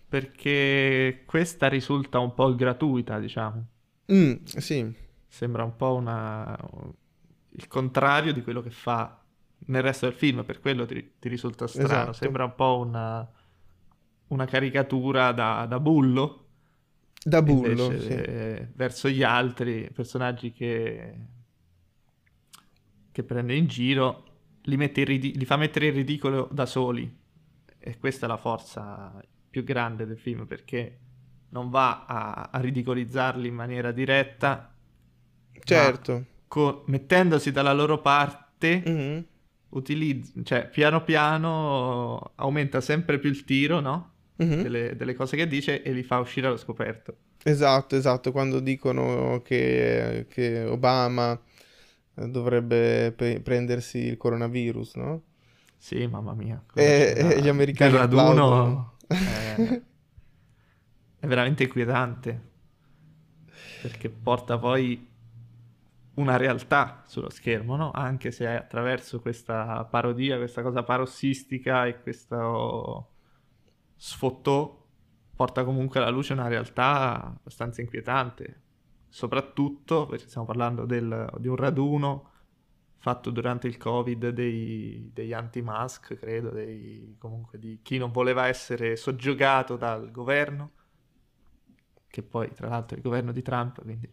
perché 0.07 1.23
questa 1.25 1.69
risulta 1.69 2.19
un 2.19 2.35
po' 2.35 2.55
gratuita 2.55 3.19
diciamo 3.19 3.67
mm, 4.13 4.35
sì 4.45 4.95
sembra 5.27 5.65
un 5.65 5.75
po' 5.75 5.95
una 5.95 6.55
il 7.53 7.67
contrario 7.67 8.35
di 8.35 8.43
quello 8.43 8.61
che 8.61 8.71
fa 8.71 9.20
nel 9.67 9.83
resto 9.83 10.07
del 10.07 10.15
film 10.15 10.45
per 10.45 10.61
quello 10.61 10.87
ti, 10.87 11.13
ti 11.19 11.29
risulta 11.29 11.67
strano 11.67 11.87
esatto. 11.87 12.13
sembra 12.13 12.45
un 12.45 12.55
po' 12.55 12.79
una, 12.79 13.31
una 14.29 14.45
caricatura 14.47 15.33
da, 15.33 15.67
da 15.67 15.79
bullo 15.79 16.47
da 17.23 17.43
bullo 17.43 17.85
invece, 17.85 18.01
sì. 18.01 18.09
eh, 18.09 18.69
verso 18.75 19.09
gli 19.09 19.23
altri 19.23 19.91
personaggi 19.93 20.53
che 20.53 21.15
che 23.13 23.23
prende 23.23 23.55
in 23.55 23.67
giro, 23.67 24.25
li, 24.63 24.77
ridi- 25.05 25.37
li 25.37 25.45
fa 25.45 25.57
mettere 25.57 25.87
in 25.87 25.95
ridicolo 25.95 26.49
da 26.51 26.67
soli. 26.67 27.19
E 27.79 27.99
questa 27.99 28.27
è 28.27 28.29
la 28.29 28.37
forza 28.37 29.21
più 29.49 29.65
grande 29.65 30.07
del 30.07 30.19
film 30.19 30.47
perché 30.47 30.99
non 31.51 31.71
va 31.71 32.05
a, 32.07 32.51
a 32.53 32.61
ridicolizzarli 32.61 33.49
in 33.49 33.55
maniera 33.55 33.91
diretta, 33.91 34.73
certo, 35.65 36.25
co- 36.47 36.85
mettendosi 36.87 37.51
dalla 37.51 37.73
loro 37.73 38.01
parte, 38.01 38.83
mm-hmm. 38.87 39.21
Utilizz- 39.71 40.43
cioè 40.43 40.69
piano 40.69 41.03
piano 41.05 42.33
aumenta 42.37 42.81
sempre 42.81 43.19
più 43.19 43.31
il 43.31 43.45
tiro, 43.45 43.81
no? 43.81 44.13
Mm-hmm. 44.43 44.63
Delle, 44.63 44.97
delle, 44.97 45.15
cose 45.15 45.37
che 45.37 45.47
dice 45.47 45.83
e 45.83 45.93
li 45.93 46.03
fa 46.03 46.19
uscire 46.19 46.47
allo 46.47 46.57
scoperto. 46.57 47.17
Esatto, 47.43 47.97
esatto, 47.97 48.33
quando 48.33 48.61
dicono 48.61 49.41
che, 49.45 50.27
che 50.29 50.65
Obama 50.65 51.39
dovrebbe 52.15 53.13
pre- 53.13 53.41
prendersi 53.41 53.99
il 53.99 54.17
coronavirus, 54.17 54.95
no? 54.97 55.23
Sì, 55.77 56.07
mamma 56.07 56.35
mia. 56.35 56.63
E, 56.75 57.15
e, 57.17 57.41
gli 57.41 57.49
americani 57.49 57.93
il 57.93 57.99
raduno 57.99 58.97
è, 59.07 59.81
è 61.21 61.27
veramente 61.27 61.63
inquietante 61.65 62.49
perché 63.81 64.11
porta 64.11 64.59
poi 64.59 65.09
una 66.21 66.37
realtà 66.37 67.03
sullo 67.07 67.31
schermo, 67.31 67.77
no? 67.77 67.91
Anche 67.93 68.31
se 68.31 68.47
attraverso 68.47 69.21
questa 69.21 69.85
parodia, 69.85 70.37
questa 70.37 70.63
cosa 70.63 70.83
parossistica 70.83 71.87
e 71.87 72.01
questo 72.01 73.11
sfottò 73.97 74.79
porta 75.35 75.65
comunque 75.65 76.01
alla 76.01 76.11
luce 76.11 76.33
una 76.33 76.49
realtà 76.49 77.23
abbastanza 77.23 77.81
inquietante 77.81 78.63
soprattutto 79.11 80.07
perché 80.07 80.29
stiamo 80.29 80.47
parlando 80.47 80.87
del, 80.87 81.29
di 81.39 81.49
un 81.49 81.57
raduno 81.57 82.29
fatto 82.99 83.31
durante 83.31 83.67
il 83.67 83.77
covid 83.77 84.29
dei, 84.29 85.11
degli 85.13 85.33
anti-mask, 85.33 86.15
credo, 86.15 86.51
dei, 86.51 87.17
comunque 87.19 87.59
di 87.59 87.81
chi 87.83 87.99
non 87.99 88.13
voleva 88.13 88.47
essere 88.47 88.95
soggiogato 88.97 89.77
dal 89.77 90.11
governo, 90.11 90.73
che 92.07 92.23
poi 92.23 92.53
tra 92.53 92.69
l'altro 92.69 92.95
è 92.95 92.99
il 92.99 93.05
governo 93.05 93.33
di 93.33 93.43
Trump, 93.43 93.83
quindi 93.83 94.09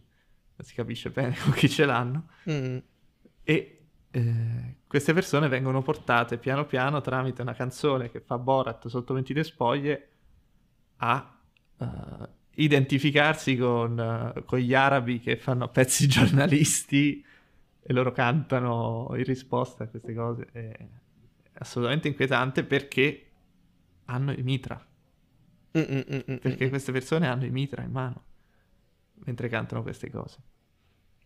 non 0.58 0.66
si 0.66 0.74
capisce 0.74 1.10
bene 1.10 1.36
con 1.42 1.52
chi 1.52 1.68
ce 1.68 1.84
l'hanno, 1.84 2.28
mm. 2.50 2.78
e 3.44 3.78
eh, 4.10 4.76
queste 4.86 5.12
persone 5.12 5.48
vengono 5.48 5.82
portate 5.82 6.38
piano 6.38 6.66
piano 6.66 7.00
tramite 7.00 7.42
una 7.42 7.54
canzone 7.54 8.10
che 8.10 8.20
fa 8.20 8.38
Borat 8.38 8.88
sotto 8.88 9.12
mentite 9.12 9.44
spoglie 9.44 10.08
a 10.96 11.38
uh, 11.76 11.86
identificarsi 12.54 13.56
con, 13.56 14.34
uh, 14.34 14.44
con, 14.44 14.58
gli 14.58 14.74
arabi 14.74 15.20
che 15.20 15.36
fanno 15.36 15.68
pezzi 15.70 16.08
giornalisti 16.08 17.24
e 17.80 17.92
loro 17.92 18.10
cantano 18.10 19.08
in 19.14 19.24
risposta 19.24 19.84
a 19.84 19.86
queste 19.86 20.12
cose. 20.14 20.48
È 20.50 20.88
assolutamente 21.58 22.08
inquietante 22.08 22.64
perché 22.64 23.26
hanno 24.06 24.32
il 24.32 24.42
mitra. 24.42 24.84
Mm-mm-mm-mm. 25.76 26.38
Perché 26.40 26.68
queste 26.70 26.90
persone 26.90 27.28
hanno 27.28 27.44
il 27.44 27.52
mitra 27.52 27.82
in 27.82 27.90
mano 27.92 28.22
mentre 29.24 29.48
cantano 29.48 29.82
queste 29.82 30.10
cose. 30.10 30.38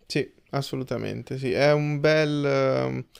Sì, 0.06 0.32
assolutamente, 0.50 1.38
sì. 1.38 1.52
È 1.52 1.72
un 1.72 2.00
bel, 2.00 2.42
uh, 2.42 3.18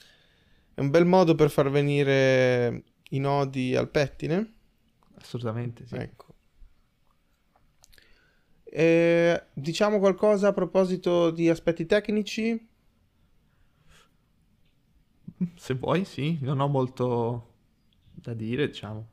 è 0.73 0.79
un 0.79 0.89
bel 0.89 1.05
modo 1.05 1.35
per 1.35 1.49
far 1.49 1.69
venire 1.69 2.83
i 3.09 3.19
nodi 3.19 3.75
al 3.75 3.89
pettine. 3.89 4.53
Assolutamente, 5.15 5.87
sì. 5.87 5.95
Ecco. 5.95 6.35
E, 8.63 9.43
diciamo 9.53 9.99
qualcosa 9.99 10.47
a 10.47 10.53
proposito 10.53 11.29
di 11.29 11.49
aspetti 11.49 11.85
tecnici? 11.85 12.69
Se 15.55 15.73
vuoi, 15.75 16.05
sì, 16.05 16.39
non 16.41 16.59
ho 16.59 16.67
molto 16.67 17.53
da 18.11 18.33
dire, 18.33 18.67
diciamo. 18.67 19.09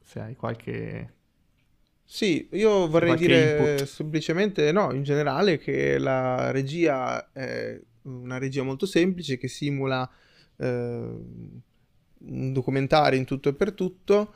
Se 0.00 0.20
hai 0.20 0.36
qualche... 0.36 1.14
Sì, 2.04 2.48
io 2.52 2.88
vorrei 2.88 3.16
dire 3.16 3.50
input. 3.50 3.86
semplicemente, 3.86 4.70
no, 4.72 4.92
in 4.92 5.02
generale, 5.02 5.58
che 5.58 5.98
la 5.98 6.50
regia 6.50 7.32
è 7.32 7.80
una 8.02 8.38
regia 8.38 8.62
molto 8.62 8.86
semplice 8.86 9.38
che 9.38 9.48
simula 9.48 10.08
eh, 10.58 10.66
un 10.66 12.52
documentario 12.52 13.18
in 13.18 13.24
tutto 13.24 13.48
e 13.48 13.54
per 13.54 13.72
tutto. 13.72 14.34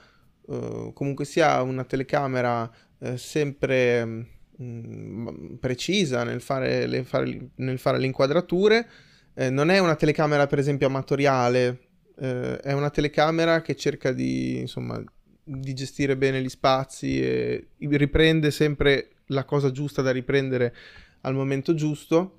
Eh, 0.48 0.90
comunque 0.94 1.24
sia 1.24 1.60
una 1.62 1.84
telecamera 1.84 2.70
eh, 2.98 3.16
sempre 3.16 4.36
Mm, 4.60 5.54
precisa 5.60 6.24
nel 6.24 6.40
fare, 6.40 6.86
le, 6.86 7.04
fare, 7.04 7.50
nel 7.56 7.78
fare 7.78 7.98
le 7.98 8.06
inquadrature. 8.06 8.88
Eh, 9.34 9.50
non 9.50 9.70
è 9.70 9.78
una 9.78 9.94
telecamera, 9.94 10.46
per 10.48 10.58
esempio, 10.58 10.88
amatoriale, 10.88 11.78
eh, 12.18 12.58
è 12.58 12.72
una 12.72 12.90
telecamera 12.90 13.62
che 13.62 13.76
cerca 13.76 14.10
di, 14.12 14.58
insomma, 14.58 15.00
di 15.48 15.74
gestire 15.74 16.16
bene 16.16 16.42
gli 16.42 16.48
spazi 16.48 17.20
e 17.20 17.68
riprende 17.78 18.50
sempre 18.50 19.10
la 19.28 19.44
cosa 19.44 19.70
giusta 19.70 20.02
da 20.02 20.10
riprendere 20.10 20.74
al 21.22 21.34
momento 21.34 21.74
giusto. 21.74 22.34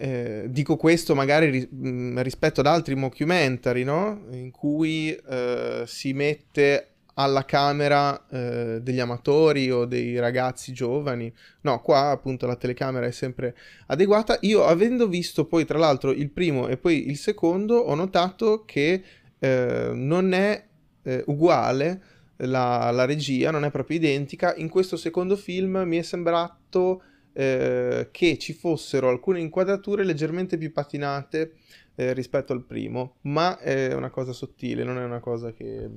Eh, 0.00 0.46
dico 0.48 0.76
questo 0.76 1.16
magari 1.16 1.50
ri- 1.50 1.68
mm, 1.74 2.18
rispetto 2.20 2.60
ad 2.60 2.66
altri 2.66 2.94
mockumentary, 2.94 3.82
no? 3.82 4.26
In 4.30 4.52
cui 4.52 5.12
eh, 5.12 5.82
si 5.86 6.12
mette 6.12 6.90
alla 7.14 7.44
camera 7.44 8.28
eh, 8.28 8.78
degli 8.80 9.00
amatori 9.00 9.72
o 9.72 9.86
dei 9.86 10.20
ragazzi 10.20 10.72
giovani. 10.72 11.32
No, 11.62 11.80
qua 11.82 12.10
appunto 12.10 12.46
la 12.46 12.54
telecamera 12.54 13.06
è 13.06 13.10
sempre 13.10 13.56
adeguata. 13.86 14.38
Io 14.42 14.64
avendo 14.64 15.08
visto 15.08 15.44
poi 15.46 15.64
tra 15.64 15.78
l'altro 15.78 16.12
il 16.12 16.30
primo 16.30 16.68
e 16.68 16.76
poi 16.76 17.08
il 17.08 17.16
secondo 17.18 17.74
ho 17.74 17.94
notato 17.96 18.62
che 18.64 19.02
eh, 19.40 19.90
non 19.92 20.32
è 20.32 20.67
eh, 21.08 21.24
uguale 21.26 22.02
la, 22.36 22.90
la, 22.90 23.04
regia, 23.06 23.50
non 23.50 23.64
è 23.64 23.70
proprio 23.70 23.96
identica. 23.96 24.54
In 24.56 24.68
questo 24.68 24.96
secondo 24.96 25.36
film 25.36 25.82
mi 25.86 25.96
è 25.96 26.02
sembrato 26.02 27.02
eh, 27.32 28.08
che 28.12 28.38
ci 28.38 28.52
fossero 28.52 29.08
alcune 29.08 29.40
inquadrature 29.40 30.04
leggermente 30.04 30.58
più 30.58 30.70
patinate 30.70 31.54
eh, 31.94 32.12
rispetto 32.12 32.52
al 32.52 32.62
primo, 32.62 33.16
ma 33.22 33.58
è 33.58 33.94
una 33.94 34.10
cosa 34.10 34.32
sottile, 34.32 34.84
non 34.84 34.98
è 34.98 35.04
una 35.04 35.20
cosa 35.20 35.52
che, 35.52 35.88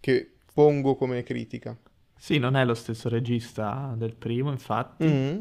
che 0.00 0.32
pongo 0.52 0.96
come 0.96 1.22
critica. 1.22 1.76
Sì, 2.16 2.38
non 2.38 2.56
è 2.56 2.64
lo 2.64 2.74
stesso 2.74 3.08
regista 3.08 3.94
del 3.96 4.14
primo, 4.14 4.50
infatti, 4.50 5.04
mm-hmm. 5.04 5.38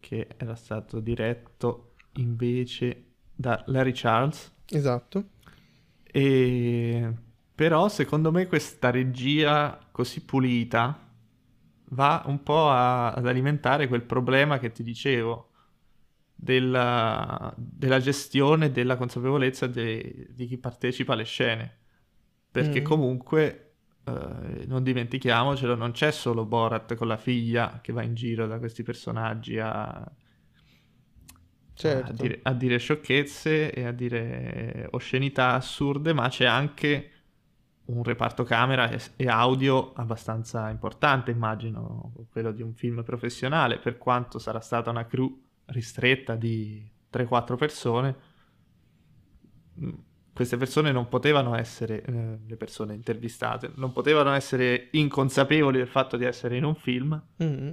che 0.00 0.28
era 0.36 0.54
stato 0.54 1.00
diretto 1.00 1.94
invece 2.14 3.04
da 3.34 3.62
Larry 3.66 3.92
Charles. 3.94 4.52
Esatto. 4.68 5.28
E 6.02 7.14
però 7.60 7.90
secondo 7.90 8.32
me 8.32 8.46
questa 8.46 8.88
regia 8.88 9.78
così 9.92 10.24
pulita 10.24 11.12
va 11.90 12.22
un 12.24 12.42
po' 12.42 12.70
a, 12.70 13.12
ad 13.12 13.26
alimentare 13.26 13.86
quel 13.86 14.00
problema 14.00 14.58
che 14.58 14.72
ti 14.72 14.82
dicevo 14.82 15.50
della, 16.34 17.52
della 17.54 18.00
gestione 18.00 18.70
della 18.70 18.96
consapevolezza 18.96 19.66
de, 19.66 20.28
di 20.30 20.46
chi 20.46 20.56
partecipa 20.56 21.12
alle 21.12 21.24
scene. 21.24 21.76
Perché 22.50 22.80
mm. 22.80 22.84
comunque, 22.84 23.72
eh, 24.06 24.64
non 24.64 24.82
dimentichiamocelo, 24.82 25.74
non 25.74 25.90
c'è 25.90 26.12
solo 26.12 26.46
Borat 26.46 26.94
con 26.94 27.08
la 27.08 27.18
figlia 27.18 27.80
che 27.82 27.92
va 27.92 28.02
in 28.02 28.14
giro 28.14 28.46
da 28.46 28.58
questi 28.58 28.82
personaggi 28.82 29.58
a, 29.58 30.10
certo. 31.74 32.10
a, 32.10 32.14
dire, 32.14 32.40
a 32.42 32.54
dire 32.54 32.78
sciocchezze 32.78 33.70
e 33.70 33.84
a 33.84 33.92
dire 33.92 34.88
oscenità 34.92 35.52
assurde, 35.52 36.14
ma 36.14 36.26
c'è 36.30 36.46
anche 36.46 37.10
un 37.92 38.02
reparto 38.04 38.44
camera 38.44 38.90
e, 39.16 39.28
audio 39.28 39.92
abbastanza 39.94 40.70
importante, 40.70 41.30
immagino, 41.30 42.12
quello 42.30 42.52
di 42.52 42.62
un 42.62 42.74
film 42.74 43.02
professionale, 43.02 43.78
per 43.78 43.98
quanto 43.98 44.38
sarà 44.38 44.60
stata 44.60 44.90
una 44.90 45.06
crew 45.06 45.36
ristretta 45.66 46.36
di 46.36 46.88
3-4 47.12 47.56
persone, 47.56 48.16
mm, 49.80 49.90
queste 50.32 50.56
persone 50.56 50.92
non 50.92 51.08
potevano 51.08 51.56
essere, 51.56 52.02
eh, 52.02 52.38
le 52.46 52.56
persone 52.56 52.94
intervistate, 52.94 53.72
non 53.74 53.92
potevano 53.92 54.32
essere 54.32 54.88
inconsapevoli 54.92 55.78
del 55.78 55.88
fatto 55.88 56.16
di 56.16 56.24
essere 56.24 56.56
in 56.56 56.64
un 56.64 56.74
film. 56.74 57.20
Mm-hmm. 57.42 57.72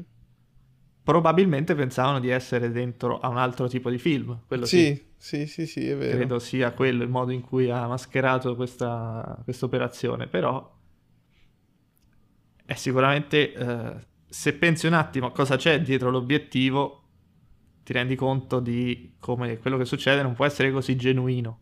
Probabilmente 1.03 1.75
pensavano 1.75 2.19
di 2.19 2.29
essere 2.29 2.71
dentro 2.71 3.19
a 3.19 3.29
un 3.29 3.37
altro 3.37 3.69
tipo 3.69 3.89
di 3.89 3.97
film. 3.97 4.41
Quello 4.45 4.65
sì, 4.65 4.77
sì, 4.77 5.06
sì, 5.17 5.47
sì, 5.47 5.65
sì, 5.65 5.89
è 5.89 5.95
vero. 5.95 6.15
Credo 6.15 6.39
sia 6.39 6.71
quello 6.71 7.03
il 7.03 7.09
modo 7.09 7.31
in 7.31 7.41
cui 7.41 7.69
ha 7.69 7.87
mascherato 7.87 8.55
questa 8.55 9.43
operazione, 9.61 10.27
però 10.27 10.75
è 12.65 12.73
sicuramente, 12.75 13.53
eh, 13.53 13.95
se 14.27 14.53
pensi 14.53 14.87
un 14.87 14.93
attimo 14.93 15.27
a 15.27 15.31
cosa 15.31 15.55
c'è 15.55 15.81
dietro 15.81 16.09
l'obiettivo, 16.09 17.03
ti 17.83 17.93
rendi 17.93 18.15
conto 18.15 18.59
di 18.59 19.15
come 19.19 19.57
quello 19.57 19.77
che 19.77 19.85
succede 19.85 20.21
non 20.21 20.33
può 20.33 20.45
essere 20.45 20.71
così 20.71 20.95
genuino. 20.97 21.59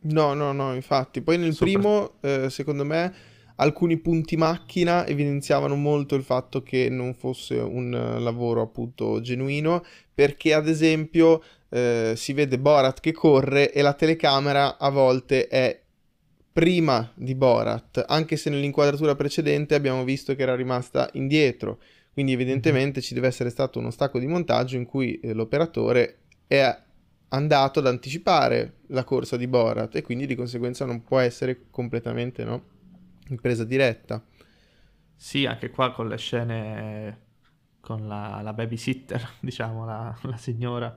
No, 0.00 0.34
no, 0.34 0.50
no, 0.50 0.74
infatti. 0.74 1.22
Poi 1.22 1.38
nel 1.38 1.52
Sopra... 1.52 1.72
primo, 1.72 2.14
eh, 2.20 2.50
secondo 2.50 2.84
me, 2.84 3.14
alcuni 3.56 3.98
punti 3.98 4.36
macchina 4.36 5.06
evidenziavano 5.06 5.74
molto 5.74 6.14
il 6.14 6.22
fatto 6.22 6.62
che 6.62 6.88
non 6.88 7.14
fosse 7.14 7.56
un 7.56 7.92
uh, 7.92 8.20
lavoro 8.20 8.60
appunto 8.60 9.20
genuino, 9.20 9.84
perché 10.14 10.54
ad 10.54 10.68
esempio 10.68 11.42
eh, 11.70 12.12
si 12.16 12.32
vede 12.34 12.58
Borat 12.58 13.00
che 13.00 13.12
corre 13.12 13.72
e 13.72 13.80
la 13.80 13.94
telecamera 13.94 14.78
a 14.78 14.90
volte 14.90 15.48
è 15.48 15.80
prima 16.52 17.10
di 17.14 17.34
Borat, 17.34 18.04
anche 18.06 18.36
se 18.36 18.50
nell'inquadratura 18.50 19.14
precedente 19.14 19.74
abbiamo 19.74 20.04
visto 20.04 20.34
che 20.34 20.42
era 20.42 20.54
rimasta 20.54 21.08
indietro. 21.14 21.80
Quindi 22.12 22.32
evidentemente 22.32 23.00
ci 23.00 23.14
deve 23.14 23.28
essere 23.28 23.48
stato 23.48 23.78
uno 23.78 23.90
stacco 23.90 24.18
di 24.18 24.26
montaggio 24.26 24.76
in 24.76 24.84
cui 24.84 25.18
eh, 25.20 25.32
l'operatore 25.32 26.18
è 26.46 26.78
andato 27.28 27.78
ad 27.78 27.86
anticipare 27.86 28.80
la 28.88 29.04
corsa 29.04 29.38
di 29.38 29.46
Borat 29.46 29.96
e 29.96 30.02
quindi 30.02 30.26
di 30.26 30.34
conseguenza 30.34 30.84
non 30.84 31.02
può 31.02 31.18
essere 31.20 31.64
completamente 31.70 32.44
no, 32.44 32.62
in 33.28 33.40
presa 33.40 33.64
diretta. 33.64 34.24
Sì, 35.14 35.46
anche 35.46 35.70
qua 35.70 35.92
con 35.92 36.08
le 36.08 36.16
scene 36.16 37.20
con 37.80 38.06
la, 38.06 38.40
la 38.42 38.52
babysitter, 38.52 39.30
diciamo, 39.40 39.84
la, 39.84 40.16
la, 40.22 40.36
signora 40.36 40.96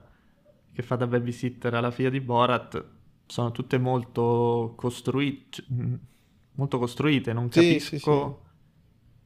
che 0.72 0.82
fa 0.82 0.96
da 0.96 1.06
babysitter 1.06 1.74
alla 1.74 1.90
figlia 1.90 2.10
di 2.10 2.20
Borat, 2.20 2.84
sono 3.26 3.50
tutte 3.50 3.78
molto, 3.78 4.74
costruite, 4.76 5.64
molto 6.52 6.78
costruite, 6.78 7.32
non 7.32 7.48
capisco... 7.48 7.78
Sì, 7.78 7.80
sì, 7.80 7.98
sì 7.98 8.44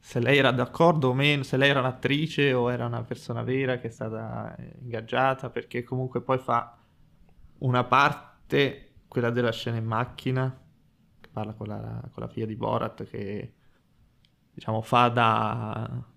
se 0.03 0.19
lei 0.19 0.39
era 0.39 0.51
d'accordo 0.51 1.09
o 1.09 1.13
meno, 1.13 1.43
se 1.43 1.57
lei 1.57 1.69
era 1.69 1.79
un'attrice 1.79 2.53
o 2.53 2.71
era 2.71 2.87
una 2.87 3.03
persona 3.03 3.43
vera 3.43 3.77
che 3.77 3.87
è 3.87 3.91
stata 3.91 4.55
ingaggiata, 4.81 5.51
perché 5.51 5.83
comunque 5.83 6.21
poi 6.21 6.39
fa 6.39 6.75
una 7.59 7.83
parte, 7.83 8.93
quella 9.07 9.29
della 9.29 9.51
scena 9.51 9.77
in 9.77 9.85
macchina, 9.85 10.59
parla 11.31 11.53
con 11.53 11.67
la, 11.67 12.01
con 12.11 12.23
la 12.23 12.27
figlia 12.27 12.45
di 12.45 12.55
Borat, 12.55 13.03
che 13.05 13.53
diciamo 14.53 14.81
fa 14.81 15.07
da... 15.07 16.09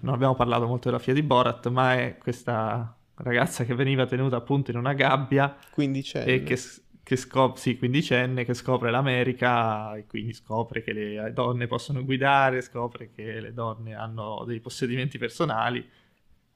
Non 0.00 0.14
abbiamo 0.14 0.34
parlato 0.34 0.66
molto 0.66 0.88
della 0.88 1.00
figlia 1.00 1.20
di 1.20 1.26
Borat, 1.26 1.68
ma 1.68 1.94
è 1.94 2.18
questa 2.18 2.96
ragazza 3.14 3.64
che 3.64 3.74
veniva 3.74 4.06
tenuta 4.06 4.36
appunto 4.36 4.70
in 4.70 4.76
una 4.76 4.92
gabbia 4.92 5.56
e 6.24 6.42
che 6.42 6.56
che 7.04 7.16
scopre, 7.16 7.60
sì, 7.60 7.76
quindicenne, 7.76 8.44
che 8.44 8.54
scopre 8.54 8.90
l'America 8.90 9.96
e 9.96 10.06
quindi 10.06 10.32
scopre 10.32 10.82
che 10.82 10.92
le 10.92 11.32
donne 11.32 11.66
possono 11.66 12.04
guidare, 12.04 12.60
scopre 12.62 13.10
che 13.10 13.40
le 13.40 13.52
donne 13.52 13.94
hanno 13.94 14.44
dei 14.46 14.60
possedimenti 14.60 15.18
personali 15.18 15.86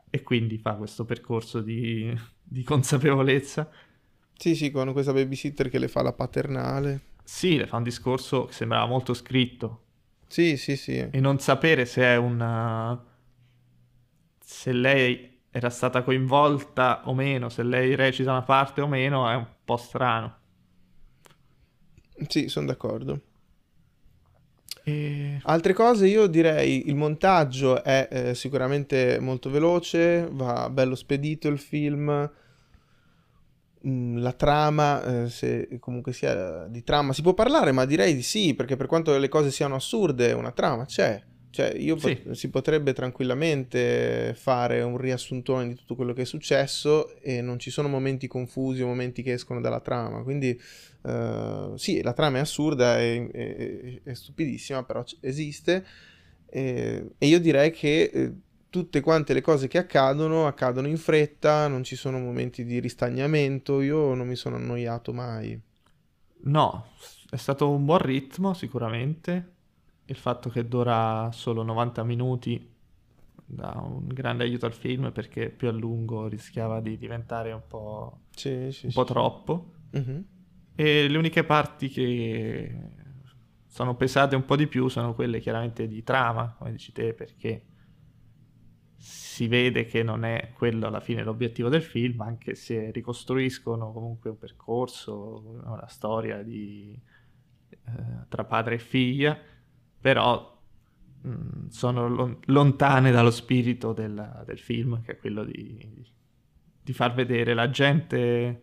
e 0.08 0.22
quindi 0.22 0.58
fa 0.58 0.74
questo 0.74 1.04
percorso 1.04 1.60
di, 1.60 2.16
di 2.42 2.62
consapevolezza. 2.62 3.68
Sì, 4.38 4.54
sì, 4.54 4.70
con 4.70 4.92
questa 4.92 5.12
babysitter 5.12 5.68
che 5.70 5.78
le 5.78 5.88
fa 5.88 6.02
la 6.02 6.12
paternale. 6.12 7.00
Sì, 7.24 7.56
le 7.56 7.66
fa 7.66 7.76
un 7.76 7.82
discorso 7.82 8.44
che 8.46 8.52
sembrava 8.52 8.86
molto 8.86 9.14
scritto. 9.14 9.82
Sì, 10.28 10.56
sì, 10.56 10.76
sì. 10.76 10.96
E 10.98 11.20
non 11.20 11.38
sapere 11.38 11.86
se 11.86 12.02
è 12.02 12.16
una... 12.16 13.02
se 14.38 14.72
lei 14.72 15.40
era 15.50 15.70
stata 15.70 16.02
coinvolta 16.02 17.02
o 17.08 17.14
meno, 17.14 17.48
se 17.48 17.62
lei 17.62 17.94
recita 17.94 18.30
una 18.30 18.42
parte 18.42 18.80
o 18.82 18.86
meno, 18.86 19.28
è 19.28 19.34
un 19.34 19.46
po' 19.64 19.76
strano. 19.76 20.36
Sì, 22.28 22.48
sono 22.48 22.66
d'accordo. 22.66 23.20
E... 24.84 25.40
Altre 25.44 25.72
cose 25.72 26.06
io 26.06 26.26
direi 26.26 26.88
il 26.88 26.94
montaggio 26.94 27.82
è 27.82 28.08
eh, 28.10 28.34
sicuramente 28.34 29.18
molto 29.18 29.50
veloce, 29.50 30.28
va 30.30 30.68
bello 30.70 30.94
spedito 30.94 31.48
il 31.48 31.58
film, 31.58 32.30
mm, 33.86 34.18
la 34.18 34.32
trama, 34.32 35.24
eh, 35.24 35.28
se 35.28 35.78
comunque 35.80 36.12
sia 36.12 36.66
di 36.68 36.82
trama 36.82 37.12
si 37.12 37.22
può 37.22 37.34
parlare, 37.34 37.72
ma 37.72 37.84
direi 37.84 38.14
di 38.14 38.22
sì, 38.22 38.54
perché 38.54 38.76
per 38.76 38.86
quanto 38.86 39.16
le 39.16 39.28
cose 39.28 39.50
siano 39.50 39.74
assurde, 39.74 40.32
una 40.32 40.52
trama 40.52 40.84
c'è. 40.84 41.22
Cioè, 41.56 41.72
io 41.74 41.96
sì. 41.96 42.16
pot- 42.16 42.32
si 42.32 42.50
potrebbe 42.50 42.92
tranquillamente 42.92 44.34
fare 44.36 44.82
un 44.82 44.98
riassuntone 44.98 45.66
di 45.66 45.74
tutto 45.74 45.94
quello 45.94 46.12
che 46.12 46.20
è 46.20 46.24
successo 46.26 47.18
e 47.20 47.40
non 47.40 47.58
ci 47.58 47.70
sono 47.70 47.88
momenti 47.88 48.26
confusi 48.26 48.82
o 48.82 48.86
momenti 48.86 49.22
che 49.22 49.32
escono 49.32 49.62
dalla 49.62 49.80
trama. 49.80 50.22
Quindi, 50.22 50.60
uh, 51.00 51.74
sì, 51.76 52.02
la 52.02 52.12
trama 52.12 52.36
è 52.36 52.40
assurda 52.40 53.00
e 53.00 53.30
è, 53.32 54.10
è, 54.10 54.12
stupidissima, 54.12 54.84
però 54.84 55.02
esiste. 55.20 55.82
E, 56.50 57.12
e 57.16 57.26
io 57.26 57.40
direi 57.40 57.70
che 57.70 58.10
eh, 58.12 58.32
tutte 58.70 59.00
quante 59.00 59.32
le 59.32 59.40
cose 59.40 59.68
che 59.68 59.78
accadono 59.78 60.46
accadono 60.46 60.88
in 60.88 60.98
fretta, 60.98 61.68
non 61.68 61.84
ci 61.84 61.96
sono 61.96 62.18
momenti 62.18 62.64
di 62.64 62.78
ristagnamento. 62.80 63.80
Io 63.80 64.14
non 64.14 64.26
mi 64.26 64.36
sono 64.36 64.56
annoiato 64.56 65.12
mai. 65.12 65.58
No, 66.44 66.86
è 67.30 67.36
stato 67.36 67.70
un 67.70 67.84
buon 67.84 67.98
ritmo 67.98 68.54
sicuramente 68.54 69.54
il 70.06 70.16
fatto 70.16 70.48
che 70.48 70.66
dura 70.66 71.30
solo 71.32 71.62
90 71.62 72.04
minuti 72.04 72.74
dà 73.48 73.72
un 73.76 74.06
grande 74.08 74.44
aiuto 74.44 74.66
al 74.66 74.72
film 74.72 75.12
perché 75.12 75.50
più 75.50 75.68
a 75.68 75.72
lungo 75.72 76.26
rischiava 76.26 76.80
di 76.80 76.96
diventare 76.96 77.52
un 77.52 77.62
po', 77.66 78.20
sì, 78.30 78.70
sì, 78.72 78.86
un 78.86 78.92
po 78.92 79.04
troppo. 79.04 79.72
Uh-huh. 79.92 80.24
E 80.74 81.08
le 81.08 81.18
uniche 81.18 81.44
parti 81.44 81.88
che 81.88 82.74
sono 83.66 83.94
pesate 83.94 84.36
un 84.36 84.44
po' 84.44 84.56
di 84.56 84.66
più 84.66 84.88
sono 84.88 85.14
quelle 85.14 85.40
chiaramente 85.40 85.86
di 85.86 86.02
trama, 86.02 86.54
come 86.58 86.72
dici 86.72 86.92
te, 86.92 87.14
perché 87.14 87.62
si 88.96 89.48
vede 89.48 89.84
che 89.86 90.02
non 90.02 90.24
è 90.24 90.52
quello 90.54 90.86
alla 90.86 91.00
fine 91.00 91.22
l'obiettivo 91.22 91.68
del 91.68 91.82
film, 91.82 92.20
anche 92.22 92.54
se 92.54 92.90
ricostruiscono 92.90 93.92
comunque 93.92 94.30
un 94.30 94.38
percorso, 94.38 95.60
una 95.64 95.86
storia 95.88 96.42
di 96.42 96.98
eh, 97.68 98.26
tra 98.28 98.44
padre 98.44 98.76
e 98.76 98.78
figlia, 98.78 99.38
però 100.00 100.58
mh, 101.22 101.28
mm, 101.28 101.66
sono 101.68 102.08
lon- 102.08 102.38
lontane 102.46 103.10
dallo 103.10 103.30
spirito 103.30 103.92
del, 103.92 104.42
del, 104.46 104.58
film, 104.58 105.02
che 105.02 105.12
è 105.12 105.16
quello 105.18 105.44
di, 105.44 106.04
di 106.82 106.92
far 106.92 107.12
vedere 107.12 107.54
la 107.54 107.68
gente 107.68 108.62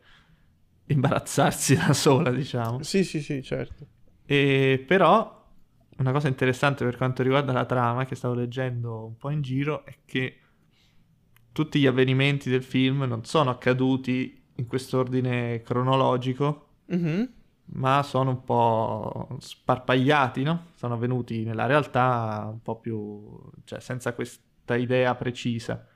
imbarazzarsi 0.87 1.75
da 1.85 1.93
sola, 1.93 2.31
diciamo. 2.31 2.81
Sì, 2.81 3.03
sì, 3.03 3.21
sì, 3.21 3.43
certo. 3.43 3.87
E 4.25 4.83
però 4.87 5.42
una 5.97 6.11
cosa 6.11 6.27
interessante 6.27 6.83
per 6.83 6.97
quanto 6.97 7.23
riguarda 7.23 7.51
la 7.51 7.65
trama 7.65 8.05
che 8.05 8.15
stavo 8.15 8.33
leggendo 8.33 9.05
un 9.05 9.17
po' 9.17 9.29
in 9.29 9.41
giro 9.41 9.85
è 9.85 9.95
che 10.05 10.37
tutti 11.51 11.79
gli 11.79 11.87
avvenimenti 11.87 12.49
del 12.49 12.63
film 12.63 13.03
non 13.03 13.23
sono 13.23 13.51
accaduti 13.51 14.41
in 14.55 14.67
quest'ordine 14.67 15.61
cronologico, 15.61 16.67
mm-hmm. 16.93 17.23
ma 17.75 18.03
sono 18.03 18.31
un 18.31 18.43
po' 18.43 19.37
sparpagliati, 19.39 20.43
no? 20.43 20.67
Sono 20.75 20.95
avvenuti 20.95 21.43
nella 21.43 21.65
realtà 21.65 22.49
un 22.51 22.61
po' 22.61 22.79
più... 22.79 23.39
cioè 23.63 23.79
senza 23.79 24.13
questa 24.13 24.75
idea 24.75 25.15
precisa. 25.15 25.87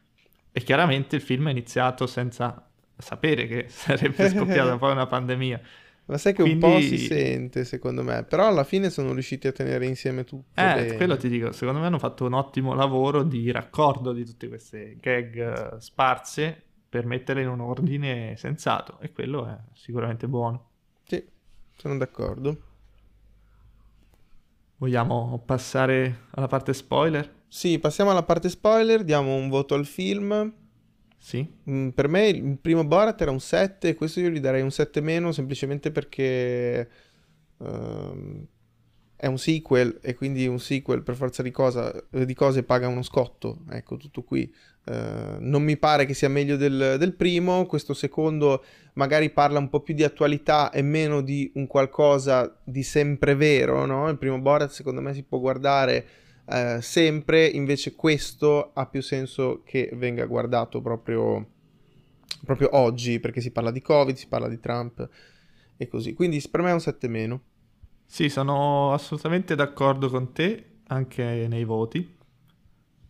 E 0.52 0.62
chiaramente 0.62 1.18
il 1.18 1.22
film 1.22 1.48
è 1.48 1.52
iniziato 1.52 2.08
senza 2.08 2.70
sapere 2.96 3.48
che 3.48 3.66
sarebbe 3.70 4.30
scoppiata 4.30 4.78
poi 4.78 4.92
una 4.92 5.08
pandemia. 5.08 5.62
Ma 6.08 6.18
sai 6.18 6.34
che 6.34 6.42
Quindi... 6.42 6.66
un 6.66 6.72
po' 6.72 6.80
si 6.80 6.98
sente, 6.98 7.66
secondo 7.66 8.02
me. 8.02 8.24
Però 8.24 8.48
alla 8.48 8.64
fine 8.64 8.90
sono 8.90 9.12
riusciti 9.12 9.48
a 9.48 9.52
tenere 9.52 9.86
insieme 9.86 10.24
tutto. 10.24 10.60
Eh, 10.60 10.74
bene. 10.74 10.96
quello 10.96 11.18
ti 11.18 11.28
dico. 11.28 11.52
Secondo 11.52 11.82
me 11.82 11.86
hanno 11.86 12.00
fatto 12.00 12.26
un 12.26 12.34
ottimo 12.34 12.74
lavoro 12.74 13.24
di 13.24 13.52
raccordo 13.52 14.14
di 14.14 14.24
tutte 14.24 14.48
queste 14.48 14.96
gag 15.02 15.74
eh, 15.76 15.82
sparse 15.82 16.64
per 16.88 17.06
metterle 17.06 17.42
in 17.42 17.50
un 17.50 17.60
ordine 17.60 18.36
sensato. 18.38 19.00
E 19.02 19.12
quello 19.12 19.46
è 19.48 19.58
sicuramente 19.74 20.30
buono. 20.30 20.70
Sì, 21.04 21.22
sono 21.76 21.98
d'accordo. 21.98 22.62
Vogliamo 24.78 25.42
passare 25.46 26.28
alla 26.32 26.48
parte 26.48 26.74
spoiler? 26.74 27.34
Sì, 27.50 27.80
passiamo 27.80 28.12
alla 28.12 28.24
parte 28.24 28.48
spoiler. 28.48 29.04
Diamo 29.04 29.36
un 29.36 29.50
voto 29.50 29.74
al 29.74 29.86
film. 29.86 30.54
Sì. 31.28 31.46
Mm, 31.70 31.90
per 31.90 32.08
me 32.08 32.30
il 32.30 32.58
primo 32.58 32.86
Borat 32.86 33.20
era 33.20 33.32
un 33.32 33.42
7 33.42 33.96
questo 33.96 34.22
io 34.22 34.30
gli 34.30 34.40
darei 34.40 34.62
un 34.62 34.72
7 34.72 35.02
meno 35.02 35.34
semplicemente 35.34 35.92
perché 35.92 36.90
uh, 37.58 38.48
è 39.14 39.26
un 39.26 39.38
sequel 39.38 40.00
e 40.02 40.16
quindi 40.16 40.48
un 40.48 40.58
sequel 40.58 41.04
per 41.04 41.16
forza 41.16 41.44
di, 41.44 41.52
cosa, 41.52 41.94
di 42.12 42.34
cose 42.34 42.64
paga 42.64 42.88
uno 42.88 43.02
scotto, 43.02 43.64
ecco 43.72 43.98
tutto 43.98 44.24
qui. 44.24 44.50
Uh, 44.86 45.36
non 45.40 45.64
mi 45.64 45.76
pare 45.76 46.06
che 46.06 46.14
sia 46.14 46.30
meglio 46.30 46.56
del, 46.56 46.96
del, 46.98 47.14
primo, 47.14 47.66
questo 47.66 47.94
secondo 47.94 48.64
magari 48.94 49.30
parla 49.30 49.60
un 49.60 49.68
po' 49.68 49.82
più 49.82 49.94
di 49.94 50.06
attualità 50.06 50.72
e 50.72 50.82
meno 50.82 51.20
di 51.20 51.52
un 51.56 51.68
qualcosa 51.68 52.58
di 52.64 52.84
sempre 52.84 53.36
vero, 53.36 53.86
no? 53.86 54.08
Il 54.08 54.18
primo 54.18 54.40
Borat 54.40 54.70
secondo 54.70 55.02
me 55.02 55.14
si 55.14 55.24
può 55.24 55.40
guardare 55.40 56.08
eh, 56.50 56.82
sempre, 56.82 57.46
invece 57.46 57.94
questo 57.94 58.72
ha 58.74 58.86
più 58.86 59.02
senso 59.02 59.64
che 59.66 59.90
venga 59.94 60.26
guardato 60.26 60.82
proprio, 60.82 61.46
proprio 62.46 62.70
oggi, 62.78 63.20
perché 63.20 63.42
si 63.42 63.52
parla 63.52 63.72
di 63.72 63.82
Covid, 63.82 64.16
si 64.16 64.28
parla 64.28 64.48
di 64.48 64.60
Trump 64.60 65.10
e 65.76 65.88
così. 65.88 66.14
Quindi 66.14 66.42
per 66.50 66.62
me 66.62 66.70
è 66.70 66.74
un 66.74 66.80
7 66.80 67.08
meno. 67.10 67.42
Sì, 68.06 68.30
sono 68.30 68.94
assolutamente 68.94 69.56
d'accordo 69.56 70.10
con 70.10 70.32
te, 70.32 70.80
anche 70.88 71.48
nei 71.50 71.66
voti, 71.66 72.16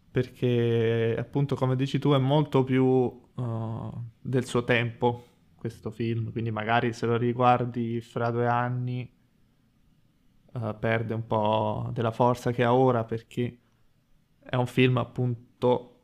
perché 0.10 1.16
appunto 1.18 1.56
come 1.56 1.76
dici 1.76 2.00
tu 2.00 2.14
è 2.14 2.18
molto 2.18 2.64
più 2.64 2.84
uh, 2.84 4.04
del 4.20 4.46
suo 4.46 4.64
tempo 4.64 5.26
questo 5.56 5.92
film, 5.92 6.32
quindi 6.32 6.50
magari 6.50 6.94
se 6.94 7.06
lo 7.06 7.18
riguardi 7.18 8.02
fra 8.02 8.32
due 8.32 8.48
anni 8.48 9.17
uh, 10.62 10.78
perde 10.80 11.14
un 11.14 11.26
po' 11.26 11.90
della 11.94 12.12
forza 12.12 12.52
che 12.52 12.64
ha 12.64 12.74
ora 12.74 13.04
perché 13.04 13.58
è 14.40 14.56
un 14.56 14.68
film 14.68 14.98
appunto 14.98 16.00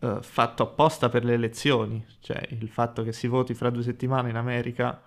uh, 0.00 0.20
fatto 0.22 0.62
apposta 0.62 1.08
per 1.08 1.24
le 1.24 1.34
elezioni, 1.34 2.04
cioè 2.20 2.46
il 2.50 2.68
fatto 2.68 3.02
che 3.02 3.12
si 3.12 3.26
voti 3.26 3.54
fra 3.54 3.70
due 3.70 3.82
settimane 3.82 4.30
in 4.30 4.36
America 4.36 5.00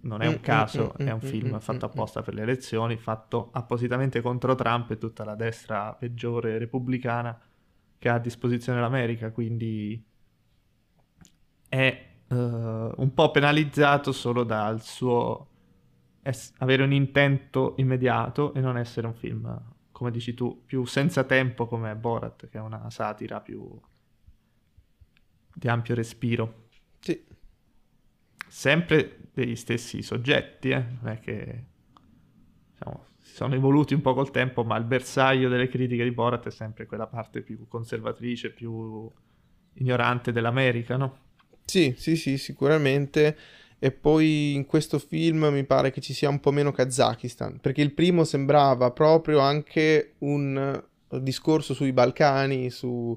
non 0.00 0.22
è 0.22 0.26
un 0.26 0.34
mm, 0.34 0.36
mm, 0.36 0.42
caso, 0.42 0.94
mm, 1.02 1.06
è 1.06 1.10
un 1.10 1.20
film 1.20 1.58
fatto 1.58 1.86
apposta 1.86 2.22
per 2.22 2.34
le 2.34 2.42
elezioni, 2.42 2.96
fatto 2.96 3.50
appositamente 3.52 4.20
contro 4.20 4.54
Trump 4.54 4.90
e 4.90 4.98
tutta 4.98 5.24
la 5.24 5.34
destra 5.34 5.94
peggiore 5.94 6.58
repubblicana 6.58 7.38
che 7.98 8.08
ha 8.08 8.14
a 8.14 8.18
disposizione 8.18 8.80
l'America, 8.80 9.32
quindi 9.32 10.02
è 11.68 12.06
uh, 12.28 12.34
un 12.34 13.10
po' 13.14 13.30
penalizzato 13.30 14.12
solo 14.12 14.44
dal 14.44 14.80
suo 14.82 15.48
es- 16.26 16.52
avere 16.58 16.82
un 16.82 16.92
intento 16.92 17.74
immediato 17.78 18.52
e 18.54 18.60
non 18.60 18.76
essere 18.76 19.06
un 19.06 19.14
film, 19.14 19.74
come 19.92 20.10
dici 20.10 20.34
tu, 20.34 20.64
più 20.66 20.84
senza 20.84 21.24
tempo 21.24 21.66
come 21.66 21.94
Borat, 21.94 22.48
che 22.48 22.58
è 22.58 22.60
una 22.60 22.90
satira 22.90 23.40
più 23.40 23.80
di 25.54 25.68
ampio 25.68 25.94
respiro. 25.94 26.68
Sì. 26.98 27.24
Sempre 28.48 29.28
degli 29.32 29.56
stessi 29.56 30.02
soggetti, 30.02 30.70
eh? 30.70 30.84
non 31.00 31.12
è 31.12 31.20
che 31.20 31.64
diciamo, 32.72 33.06
si 33.20 33.34
sono 33.34 33.54
evoluti 33.54 33.94
un 33.94 34.00
po' 34.00 34.14
col 34.14 34.30
tempo, 34.30 34.64
ma 34.64 34.76
il 34.76 34.84
bersaglio 34.84 35.48
delle 35.48 35.68
critiche 35.68 36.04
di 36.04 36.10
Borat 36.12 36.46
è 36.46 36.50
sempre 36.50 36.86
quella 36.86 37.06
parte 37.06 37.42
più 37.42 37.66
conservatrice, 37.68 38.50
più 38.50 39.10
ignorante 39.74 40.32
dell'America, 40.32 40.96
no? 40.96 41.24
Sì, 41.64 41.94
sì, 41.96 42.16
sì, 42.16 42.38
sicuramente 42.38 43.36
e 43.86 43.92
poi 43.92 44.54
in 44.54 44.66
questo 44.66 44.98
film 44.98 45.46
mi 45.52 45.62
pare 45.62 45.92
che 45.92 46.00
ci 46.00 46.12
sia 46.12 46.28
un 46.28 46.40
po' 46.40 46.50
meno 46.50 46.72
Kazakistan, 46.72 47.60
perché 47.60 47.82
il 47.82 47.92
primo 47.92 48.24
sembrava 48.24 48.90
proprio 48.90 49.38
anche 49.38 50.14
un 50.18 50.82
discorso 51.20 51.72
sui 51.72 51.92
Balcani, 51.92 52.68
su, 52.68 53.16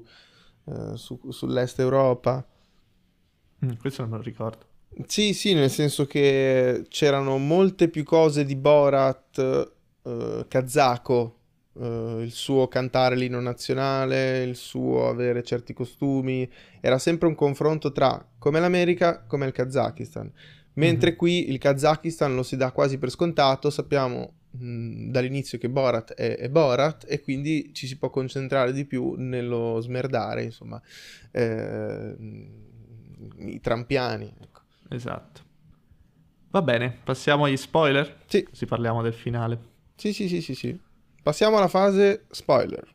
uh, 0.62 0.94
su, 0.94 1.18
sull'est 1.28 1.80
Europa. 1.80 2.46
Mm, 3.64 3.70
questo 3.80 4.02
non 4.06 4.18
lo 4.18 4.22
ricordo. 4.22 4.64
Sì, 5.08 5.34
sì, 5.34 5.54
nel 5.54 5.70
senso 5.70 6.06
che 6.06 6.84
c'erano 6.88 7.36
molte 7.36 7.88
più 7.88 8.04
cose 8.04 8.44
di 8.44 8.54
Borat 8.54 9.72
uh, 10.02 10.44
kazako, 10.46 11.38
uh, 11.72 12.20
il 12.20 12.30
suo 12.30 12.68
cantare 12.68 13.16
l'inno 13.16 13.40
nazionale, 13.40 14.44
il 14.44 14.54
suo 14.54 15.08
avere 15.08 15.42
certi 15.42 15.72
costumi, 15.72 16.48
era 16.80 17.00
sempre 17.00 17.26
un 17.26 17.34
confronto 17.34 17.90
tra 17.90 18.24
come 18.38 18.60
l'America, 18.60 19.24
come 19.26 19.46
il 19.46 19.52
Kazakistan. 19.52 20.32
Mentre 20.74 21.10
mm-hmm. 21.10 21.18
qui 21.18 21.50
il 21.50 21.58
Kazakistan 21.58 22.34
lo 22.34 22.42
si 22.42 22.56
dà 22.56 22.70
quasi 22.72 22.98
per 22.98 23.10
scontato, 23.10 23.70
sappiamo 23.70 24.34
mh, 24.50 25.10
dall'inizio 25.10 25.58
che 25.58 25.68
Borat 25.68 26.14
è, 26.14 26.36
è, 26.36 26.48
Borat 26.48 27.06
e 27.08 27.20
quindi 27.20 27.72
ci 27.74 27.86
si 27.86 27.98
può 27.98 28.10
concentrare 28.10 28.72
di 28.72 28.84
più 28.84 29.14
nello 29.16 29.80
smerdare, 29.80 30.44
insomma, 30.44 30.80
eh, 31.30 32.16
i 33.38 33.60
trampiani. 33.60 34.32
Ecco. 34.40 34.60
Esatto. 34.88 35.48
Va 36.50 36.62
bene, 36.62 36.98
passiamo 37.04 37.44
agli 37.44 37.56
spoiler? 37.56 38.22
Sì. 38.26 38.42
Così 38.42 38.66
parliamo 38.66 39.02
del 39.02 39.14
finale. 39.14 39.58
Sì, 39.94 40.12
sì, 40.12 40.28
sì, 40.28 40.40
sì, 40.40 40.54
sì. 40.54 40.78
Passiamo 41.22 41.58
alla 41.58 41.68
fase 41.68 42.24
spoiler. 42.30 42.88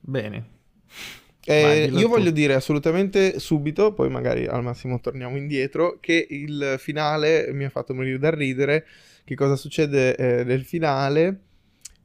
Bene. 0.00 0.54
Eh, 1.48 1.88
io 1.92 2.08
tu. 2.08 2.08
voglio 2.08 2.30
dire 2.30 2.54
assolutamente 2.54 3.38
subito, 3.38 3.92
poi 3.92 4.10
magari 4.10 4.46
al 4.46 4.64
massimo 4.64 5.00
torniamo 5.00 5.36
indietro, 5.36 5.98
che 6.00 6.26
il 6.28 6.74
finale 6.78 7.52
mi 7.52 7.64
ha 7.64 7.70
fatto 7.70 7.94
morire 7.94 8.18
dal 8.18 8.32
ridere. 8.32 8.84
Che 9.24 9.34
cosa 9.36 9.54
succede 9.54 10.16
eh, 10.16 10.44
nel 10.44 10.64
finale? 10.64 11.40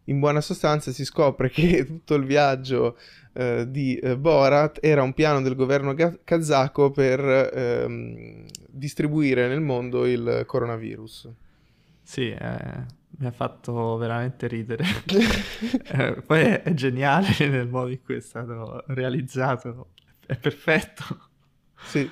In 0.05 0.19
buona 0.19 0.41
sostanza 0.41 0.91
si 0.91 1.05
scopre 1.05 1.49
che 1.49 1.85
tutto 1.85 2.15
il 2.15 2.25
viaggio 2.25 2.97
eh, 3.33 3.65
di 3.67 3.95
eh, 3.95 4.15
Borat 4.17 4.77
era 4.81 5.01
un 5.01 5.13
piano 5.13 5.41
del 5.41 5.55
governo 5.55 5.93
ga- 5.93 6.17
kazako 6.23 6.91
per 6.91 7.19
ehm, 7.53 8.45
distribuire 8.67 9.47
nel 9.47 9.61
mondo 9.61 10.05
il 10.05 10.43
coronavirus. 10.45 11.29
Sì, 12.03 12.29
eh, 12.29 12.85
mi 13.21 13.27
ha 13.27 13.31
fatto 13.31 13.97
veramente 13.97 14.47
ridere. 14.47 14.83
eh, 15.91 16.21
poi 16.25 16.41
è, 16.41 16.63
è, 16.63 16.73
geniale 16.73 17.27
nel 17.47 17.67
modo 17.67 17.91
in 17.91 18.01
cui 18.03 18.15
è 18.15 18.19
stato 18.19 18.83
realizzato, 18.87 19.89
è 20.25 20.35
perfetto. 20.35 21.29
Sì. 21.83 22.09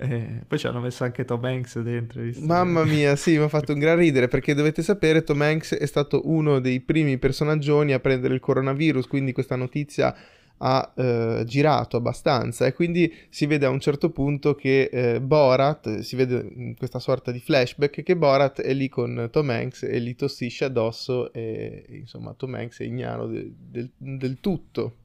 Eh, 0.00 0.42
poi 0.46 0.58
ci 0.58 0.66
hanno 0.66 0.80
messo 0.80 1.04
anche 1.04 1.24
Tom 1.24 1.44
Hanks 1.44 1.80
dentro. 1.80 2.20
Mamma 2.40 2.84
mia, 2.84 3.14
sì, 3.16 3.36
mi 3.36 3.44
ha 3.44 3.48
fatto 3.48 3.72
un 3.72 3.78
gran 3.78 3.96
ridere 3.96 4.28
perché 4.28 4.54
dovete 4.54 4.82
sapere 4.82 5.22
Tom 5.22 5.40
Hanks 5.40 5.74
è 5.74 5.86
stato 5.86 6.28
uno 6.28 6.58
dei 6.58 6.80
primi 6.80 7.18
personaggioni 7.18 7.92
a 7.92 8.00
prendere 8.00 8.34
il 8.34 8.40
coronavirus, 8.40 9.06
quindi 9.06 9.32
questa 9.32 9.56
notizia 9.56 10.14
ha 10.58 10.92
eh, 10.94 11.42
girato 11.46 11.96
abbastanza 11.96 12.66
e 12.66 12.72
quindi 12.72 13.12
si 13.28 13.46
vede 13.46 13.66
a 13.66 13.70
un 13.70 13.80
certo 13.80 14.10
punto 14.10 14.54
che 14.54 14.88
eh, 14.92 15.20
Borat, 15.20 16.00
si 16.00 16.16
vede 16.16 16.48
in 16.54 16.76
questa 16.76 16.98
sorta 16.98 17.30
di 17.30 17.40
flashback 17.40 18.02
che 18.02 18.16
Borat 18.16 18.60
è 18.60 18.72
lì 18.72 18.88
con 18.88 19.28
Tom 19.30 19.50
Hanks 19.50 19.84
e 19.84 19.98
li 19.98 20.14
tossisce 20.14 20.64
addosso 20.64 21.32
e 21.32 21.84
insomma 21.90 22.34
Tom 22.34 22.54
Hanks 22.54 22.80
è 22.80 22.84
ignaro 22.84 23.26
de- 23.26 23.52
del, 23.56 23.90
del 23.96 24.40
tutto. 24.40 24.96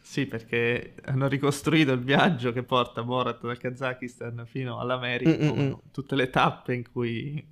Sì, 0.00 0.26
perché 0.26 0.94
hanno 1.06 1.28
ricostruito 1.28 1.92
il 1.92 2.00
viaggio 2.00 2.52
che 2.52 2.62
porta 2.62 3.02
Borat 3.02 3.40
dal 3.40 3.56
Kazakistan 3.56 4.44
fino 4.46 4.78
all'America, 4.78 5.30
mm, 5.30 5.48
mm, 5.48 5.60
mm. 5.60 5.72
tutte 5.92 6.14
le 6.14 6.28
tappe 6.28 6.74
in 6.74 6.84
cui 6.90 7.42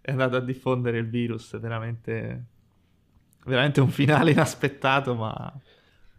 è 0.00 0.10
andato 0.10 0.36
a 0.36 0.40
diffondere 0.40 0.98
il 0.98 1.08
virus, 1.08 1.58
veramente, 1.58 2.44
veramente 3.44 3.80
un 3.80 3.88
finale 3.88 4.32
inaspettato, 4.32 5.14
ma... 5.14 5.60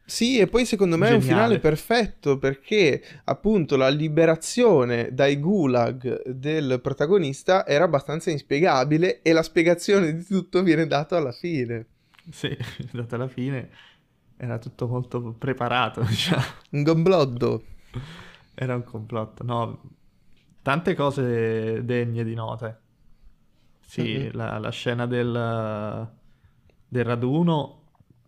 Sì, 0.08 0.38
e 0.38 0.46
poi 0.48 0.66
secondo 0.66 0.98
me 0.98 1.08
Geniale. 1.08 1.22
è 1.22 1.24
un 1.28 1.28
finale 1.36 1.60
perfetto 1.60 2.38
perché 2.38 3.02
appunto 3.24 3.76
la 3.76 3.90
liberazione 3.90 5.12
dai 5.14 5.38
gulag 5.40 6.28
del 6.30 6.80
protagonista 6.82 7.66
era 7.66 7.86
abbastanza 7.86 8.30
inspiegabile 8.30 9.22
e 9.24 9.34
la 9.34 9.42
spiegazione 9.42 10.14
di 10.14 10.24
tutto 10.24 10.62
viene 10.62 10.86
data 10.86 11.18
alla 11.18 11.32
fine. 11.32 11.86
Sì, 12.30 12.56
dato 12.92 13.16
alla 13.16 13.28
fine 13.28 13.70
era 14.38 14.60
tutto 14.60 14.88
molto 14.88 15.34
preparato, 15.38 16.02
diciamo. 16.06 16.44
Un 16.72 16.84
gombloddo. 16.84 17.64
Era 18.54 18.76
un 18.76 18.84
complotto, 18.84 19.44
no, 19.44 19.82
tante 20.62 20.94
cose 20.94 21.84
degne 21.84 22.24
di 22.24 22.34
note. 22.36 22.80
Sì, 23.88 24.18
Mhm. 24.26 24.30
la, 24.34 24.58
la 24.60 24.70
scena 24.72 25.06
del, 25.08 26.10
del 26.88 27.04
raduno 27.04 27.82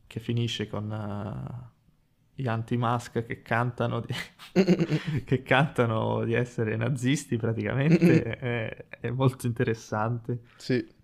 che 0.08 0.20
finisce 0.20 0.68
con 0.68 0.92
eh, 0.92 2.42
gli 2.42 2.48
anti-mask 2.48 3.26
che 3.26 3.42
cantano 3.42 4.00
di, 4.02 4.14
che 5.26 5.44
cantano 5.44 6.24
di 6.24 6.34
essere 6.34 6.76
nazisti 6.76 7.38
praticamente. 7.38 8.22
È, 8.38 8.86
è 9.02 9.10
molto 9.10 9.48
interessante. 9.48 10.42
Sì. 10.58 10.96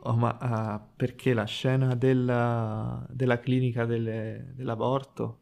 Oh, 0.00 0.14
ma 0.16 0.36
ah, 0.38 0.78
perché 0.78 1.34
la 1.34 1.44
scena 1.46 1.94
della, 1.96 3.04
della 3.10 3.40
clinica 3.40 3.84
delle- 3.86 4.52
dell'aborto, 4.54 5.40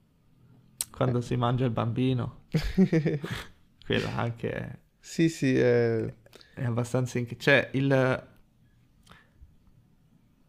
quando 0.90 1.20
si 1.20 1.36
mangia 1.36 1.64
il 1.66 1.70
bambino, 1.70 2.44
quella 3.84 4.14
anche 4.16 4.50
è, 4.52 4.78
sì, 4.98 5.28
sì, 5.28 5.54
è... 5.58 6.14
è 6.54 6.64
abbastanza... 6.64 7.18
inc- 7.18 7.36
Cioè, 7.36 7.70
il, 7.74 8.26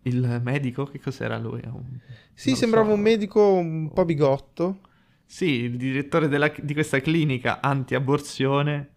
il 0.05 0.39
medico, 0.43 0.85
che 0.85 0.99
cos'era 0.99 1.37
lui? 1.37 1.61
Un- 1.65 1.99
Sì, 2.33 2.55
sembrava 2.55 2.87
so. 2.87 2.93
un 2.93 2.99
medico 3.01 3.53
un 3.53 3.91
po' 3.93 4.05
bigotto. 4.05 4.79
Sì, 5.25 5.63
il 5.63 5.77
direttore 5.77 6.27
della- 6.27 6.53
di 6.61 6.73
questa 6.73 6.99
clinica 7.01 7.59
anti-aborzione 7.61 8.89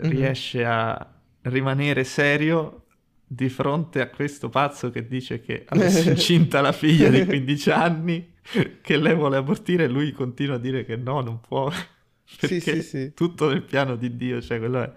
Mhm. 0.00 0.10
riesce 0.10 0.64
a 0.64 1.14
rimanere 1.42 2.04
serio 2.04 2.84
di 3.26 3.48
fronte 3.48 4.00
a 4.00 4.08
questo 4.08 4.48
pazzo 4.48 4.90
che 4.90 5.06
dice 5.06 5.40
che 5.40 5.64
ha 5.68 5.76
messo 5.76 6.08
incinta 6.10 6.60
la 6.60 6.72
figlia 6.72 7.08
di 7.10 7.24
15 7.24 7.70
anni, 7.70 8.34
che 8.80 8.96
lei 8.96 9.14
vuole 9.14 9.36
abortire 9.36 9.84
e 9.84 9.88
lui 9.88 10.12
continua 10.12 10.54
a 10.54 10.58
dire 10.58 10.84
che 10.84 10.96
no, 10.96 11.20
non 11.20 11.40
può. 11.40 11.70
Sì, 12.30 12.36
Perché 12.40 12.60
sì, 12.60 12.82
sì. 12.82 13.12
tutto 13.14 13.48
nel 13.48 13.62
piano 13.62 13.96
di 13.96 14.14
Dio, 14.14 14.42
cioè 14.42 14.58
quello 14.58 14.82
è 14.82 14.92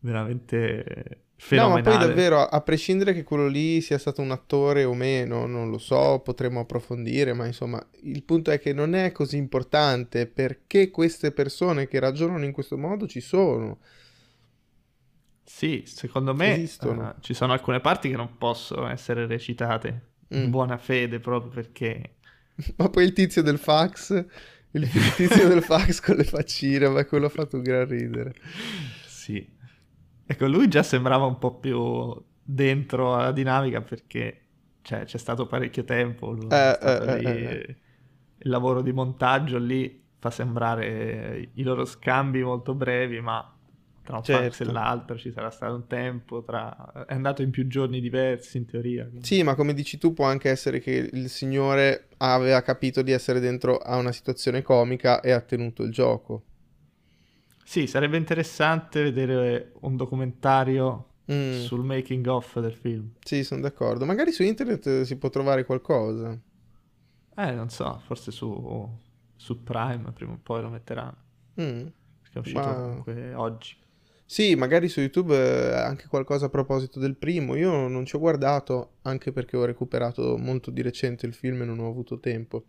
veramente 0.00 1.22
No, 1.50 1.68
ma 1.68 1.76
fenomenale. 1.76 1.82
poi 1.82 2.06
davvero, 2.06 2.40
a 2.40 2.60
prescindere 2.60 3.14
che 3.14 3.22
quello 3.24 3.48
lì 3.48 3.80
sia 3.80 3.98
stato 3.98 4.20
un 4.20 4.30
attore 4.30 4.84
o 4.84 4.94
meno, 4.94 5.46
non 5.46 5.70
lo 5.70 5.78
so, 5.78 6.20
potremmo 6.20 6.60
approfondire, 6.60 7.32
ma 7.32 7.46
insomma, 7.46 7.84
il 8.02 8.22
punto 8.22 8.50
è 8.50 8.60
che 8.60 8.72
non 8.72 8.94
è 8.94 9.10
così 9.12 9.36
importante 9.36 10.26
perché 10.26 10.90
queste 10.90 11.32
persone 11.32 11.88
che 11.88 11.98
ragionano 11.98 12.44
in 12.44 12.52
questo 12.52 12.76
modo 12.76 13.06
ci 13.06 13.20
sono. 13.20 13.78
Sì, 15.42 15.82
secondo 15.86 16.34
me 16.34 16.62
eh, 16.62 16.68
ci 17.20 17.34
sono 17.34 17.52
alcune 17.52 17.80
parti 17.80 18.08
che 18.08 18.16
non 18.16 18.36
possono 18.38 18.88
essere 18.88 19.26
recitate 19.26 19.88
in 20.28 20.46
Mm. 20.46 20.50
buona 20.50 20.78
fede 20.78 21.18
proprio 21.18 21.50
perché 21.50 22.14
Ma 22.76 22.88
poi 22.88 23.04
il 23.04 23.12
tizio 23.12 23.42
del 23.42 23.58
fax, 23.58 24.24
il 24.72 24.88
tizio 25.16 25.48
del 25.48 25.62
fax 25.64 26.00
con 26.00 26.16
le 26.16 26.24
faccine, 26.24 26.88
ma 26.88 27.04
quello 27.04 27.26
ha 27.26 27.30
fatto 27.30 27.56
un 27.56 27.62
gran 27.62 27.86
ridere. 27.86 28.34
Sì. 29.06 29.58
Ecco, 30.30 30.46
lui 30.46 30.68
già 30.68 30.84
sembrava 30.84 31.24
un 31.24 31.38
po' 31.38 31.56
più 31.56 32.14
dentro 32.40 33.16
alla 33.16 33.32
dinamica 33.32 33.80
perché 33.80 34.42
cioè, 34.80 35.02
c'è 35.02 35.18
stato 35.18 35.48
parecchio 35.48 35.82
tempo. 35.82 36.36
Eh, 36.36 36.46
stato 36.46 37.02
eh, 37.04 37.18
lì, 37.18 37.24
eh, 37.24 37.44
eh. 37.44 37.76
Il 38.38 38.48
lavoro 38.48 38.80
di 38.80 38.92
montaggio 38.92 39.58
lì 39.58 40.00
fa 40.20 40.30
sembrare 40.30 41.50
i 41.52 41.62
loro 41.64 41.84
scambi 41.84 42.44
molto 42.44 42.74
brevi, 42.74 43.20
ma 43.20 43.56
tra 44.04 44.18
un 44.18 44.22
fax 44.22 44.56
Certo. 44.58 44.62
e 44.62 44.72
l'altro 44.72 45.18
ci 45.18 45.32
sarà 45.32 45.50
stato 45.50 45.74
un 45.74 45.88
tempo. 45.88 46.44
Tra... 46.44 47.06
È 47.08 47.12
andato 47.12 47.42
in 47.42 47.50
più 47.50 47.66
giorni 47.66 48.00
diversi 48.00 48.56
in 48.56 48.66
teoria. 48.66 49.06
quindi- 49.06 49.26
Sì, 49.26 49.42
ma 49.42 49.56
come 49.56 49.74
dici 49.74 49.98
tu 49.98 50.12
può 50.12 50.26
anche 50.26 50.48
essere 50.48 50.78
che 50.78 51.10
il 51.12 51.28
signore 51.28 52.06
aveva 52.18 52.62
capito 52.62 53.02
di 53.02 53.10
essere 53.10 53.40
dentro 53.40 53.78
a 53.78 53.96
una 53.96 54.12
situazione 54.12 54.62
comica 54.62 55.20
e 55.20 55.32
ha 55.32 55.40
tenuto 55.40 55.82
il 55.82 55.90
gioco. 55.90 56.44
Sì, 57.70 57.86
sarebbe 57.86 58.16
interessante 58.16 59.00
vedere 59.00 59.74
un 59.82 59.94
documentario 59.94 61.04
Mm, 61.30 61.52
sul 61.52 61.84
making 61.84 62.26
of 62.26 62.58
del 62.58 62.74
film. 62.74 63.12
Sì, 63.22 63.44
sono 63.44 63.60
d'accordo. 63.60 64.04
Magari 64.04 64.32
su 64.32 64.42
internet 64.42 64.84
eh, 64.88 65.04
si 65.04 65.16
può 65.16 65.28
trovare 65.28 65.64
qualcosa. 65.64 66.36
Eh, 67.36 67.52
non 67.52 67.70
so, 67.70 68.00
forse 68.04 68.32
su, 68.32 68.88
su 69.36 69.62
Prime 69.62 70.10
prima 70.10 70.32
o 70.32 70.38
poi 70.42 70.62
lo 70.62 70.68
metteranno. 70.68 71.16
Mm. 71.60 71.86
Perché 72.22 72.38
è 72.38 72.38
uscito 72.38 72.60
Ma- 72.60 72.74
comunque 72.74 73.34
oggi. 73.34 73.76
Sì, 74.26 74.56
magari 74.56 74.88
su 74.88 74.98
YouTube 75.00 75.36
eh, 75.36 75.72
anche 75.74 76.08
qualcosa 76.08 76.46
a 76.46 76.48
proposito 76.48 76.98
del 76.98 77.16
primo. 77.16 77.54
Io 77.54 77.86
non 77.86 78.04
ci 78.04 78.16
ho 78.16 78.18
guardato, 78.18 78.96
anche 79.02 79.30
perché 79.30 79.56
ho 79.56 79.64
recuperato 79.64 80.36
molto 80.36 80.72
di 80.72 80.82
recente 80.82 81.26
il 81.26 81.34
film 81.34 81.62
e 81.62 81.64
non 81.66 81.78
ho 81.78 81.88
avuto 81.88 82.18
tempo. 82.18 82.64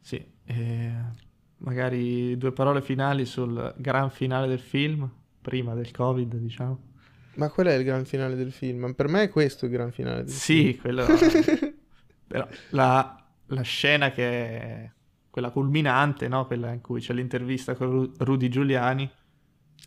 Sì, 0.00 0.24
e 0.44 0.92
magari 1.64 2.36
due 2.36 2.52
parole 2.52 2.82
finali 2.82 3.24
sul 3.24 3.74
gran 3.78 4.10
finale 4.10 4.46
del 4.46 4.60
film, 4.60 5.10
prima 5.40 5.74
del 5.74 5.90
Covid, 5.90 6.34
diciamo. 6.36 6.90
Ma 7.34 7.48
qual 7.50 7.66
è 7.68 7.74
il 7.74 7.84
gran 7.84 8.04
finale 8.04 8.36
del 8.36 8.52
film? 8.52 8.92
Per 8.94 9.08
me 9.08 9.22
è 9.24 9.28
questo 9.30 9.64
il 9.66 9.70
gran 9.72 9.90
finale 9.90 10.24
del 10.24 10.32
Sì, 10.32 10.78
quello... 10.80 11.04
film. 11.06 11.74
Però 12.26 12.46
la, 12.70 13.26
la 13.46 13.62
scena 13.62 14.10
che 14.10 14.60
è 14.60 14.90
quella 15.30 15.50
culminante, 15.50 16.28
no? 16.28 16.46
Quella 16.46 16.72
in 16.72 16.80
cui 16.80 17.00
c'è 17.00 17.12
l'intervista 17.14 17.74
con 17.74 17.90
Ru- 17.90 18.12
Rudy 18.18 18.48
Giuliani, 18.48 19.10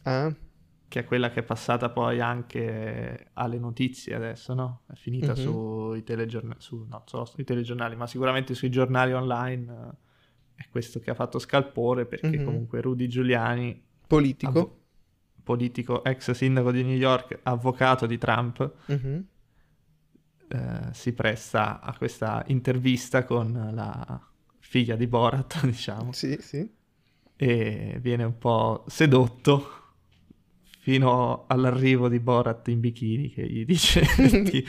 Ah? 0.03 0.33
che 0.88 0.99
è 0.99 1.03
quella 1.05 1.29
che 1.29 1.41
è 1.41 1.43
passata 1.43 1.89
poi 1.89 2.19
anche 2.21 3.29
alle 3.33 3.57
notizie 3.59 4.15
adesso, 4.15 4.53
no? 4.53 4.81
È 4.88 4.93
finita 4.95 5.31
Mhm. 5.31 5.38
sui 5.38 6.03
telegiornali, 6.03 6.59
su, 6.61 6.85
no, 6.89 7.03
solo 7.05 7.25
sui 7.25 7.43
telegiornali, 7.43 7.95
ma 7.95 8.07
sicuramente 8.07 8.53
sui 8.53 8.69
giornali 8.69 9.13
online. 9.13 9.97
È 10.55 10.65
questo 10.69 10.99
che 10.99 11.11
ha 11.11 11.13
fatto 11.15 11.37
scalpore 11.39 12.05
perché 12.05 12.37
Mhm. 12.37 12.45
comunque 12.45 12.81
Rudy 12.81 13.07
Giuliani, 13.07 13.81
Politico. 14.07 14.47
avvo- 14.49 14.79
politico, 15.43 16.03
ex 16.03 16.31
sindaco 16.31 16.71
di 16.71 16.81
New 16.83 16.95
York, 16.95 17.39
avvocato 17.43 18.05
di 18.07 18.17
Trump, 18.17 18.73
Mhm. 18.87 19.25
eh, 20.47 20.93
si 20.93 21.13
presta 21.13 21.79
a 21.81 21.95
questa 21.95 22.43
intervista 22.47 23.23
con 23.25 23.69
la 23.73 24.19
figlia 24.59 24.95
di 24.95 25.05
Borat, 25.07 25.61
diciamo, 25.65 26.11
Sì, 26.13 26.37
sì. 26.39 26.67
e 27.35 27.97
viene 28.01 28.23
un 28.23 28.37
po' 28.37 28.83
sedotto 28.87 29.69
fino 30.79 31.45
all'arrivo 31.47 32.07
di 32.09 32.19
Borat 32.19 32.67
in 32.69 32.79
bikini 32.79 33.29
che 33.31 33.45
gli 33.47 33.65
dice 33.65 34.01
di, 34.43 34.63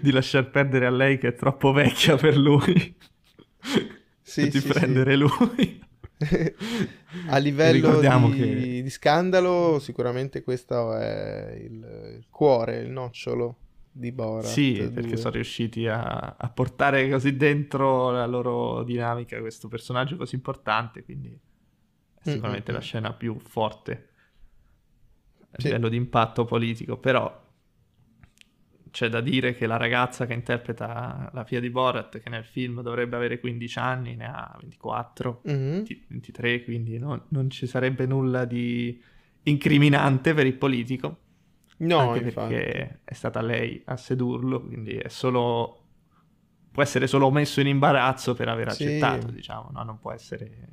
di 0.00 0.10
lasciar 0.12 0.48
perdere 0.50 0.86
a 0.86 0.90
lei 0.90 1.18
che 1.18 1.28
è 1.28 1.34
troppo 1.34 1.72
vecchia 1.72 2.16
per 2.16 2.36
lui 2.36 2.96
Sì, 4.32 4.50
di 4.50 4.60
sì, 4.60 4.72
sì. 4.72 4.72
prendere 4.72 5.16
lui. 5.16 5.82
A 7.26 7.38
livello 7.38 8.02
di, 8.04 8.30
che- 8.30 8.82
di 8.82 8.90
scandalo, 8.90 9.78
sicuramente 9.78 10.42
questo 10.42 10.94
è 10.96 11.52
il, 11.60 12.16
il 12.18 12.26
cuore, 12.30 12.78
il 12.80 12.90
nocciolo 12.90 13.56
di 13.90 14.12
Borat. 14.12 14.52
Sì, 14.52 14.74
2. 14.74 14.90
perché 14.92 15.16
sono 15.16 15.34
riusciti 15.34 15.86
a, 15.86 16.34
a 16.38 16.50
portare 16.50 17.08
così 17.10 17.36
dentro 17.36 18.10
la 18.10 18.26
loro 18.26 18.82
dinamica 18.84 19.38
questo 19.40 19.68
personaggio 19.68 20.16
così 20.16 20.34
importante, 20.34 21.04
quindi 21.04 21.28
è 22.14 22.24
sicuramente 22.24 22.72
Mm, 22.72 22.74
mm, 22.74 22.76
la 22.76 22.80
scena 22.80 23.12
più 23.12 23.38
forte 23.38 24.08
a 25.52 25.58
Sì. 25.58 25.68
livello 25.68 25.88
di 25.88 25.96
impatto 25.96 26.44
politico, 26.44 26.96
però 26.98 27.48
c'è 28.90 29.08
da 29.08 29.20
dire 29.20 29.54
che 29.54 29.66
la 29.66 29.76
ragazza 29.76 30.26
che 30.26 30.32
interpreta 30.32 31.30
la 31.32 31.44
figlia 31.44 31.60
di 31.60 31.70
Borat, 31.70 32.18
che 32.18 32.28
nel 32.28 32.44
film 32.44 32.82
dovrebbe 32.82 33.16
avere 33.16 33.38
15 33.40 33.78
anni, 33.78 34.16
ne 34.16 34.26
ha 34.26 34.56
24, 34.60 35.42
Mhm. 35.44 35.70
20 35.72 36.04
23, 36.08 36.64
quindi 36.64 36.98
non, 36.98 37.22
non 37.28 37.50
ci 37.50 37.66
sarebbe 37.66 38.06
nulla 38.06 38.44
di 38.44 39.00
incriminante 39.44 40.34
per 40.34 40.46
il 40.46 40.54
politico. 40.54 41.18
No, 41.78 42.10
perché 42.12 43.00
è 43.04 43.14
stata 43.14 43.40
lei 43.40 43.80
a 43.86 43.96
sedurlo, 43.96 44.60
quindi 44.62 44.96
è 44.96 45.08
solo 45.08 45.76
può 46.70 46.82
essere 46.82 47.06
solo 47.06 47.30
messo 47.30 47.60
in 47.60 47.66
imbarazzo 47.66 48.34
per 48.34 48.48
aver 48.48 48.70
Sì. 48.70 48.84
accettato, 48.84 49.28
diciamo, 49.30 49.70
no? 49.72 49.82
non 49.82 49.98
può 49.98 50.12
essere 50.12 50.68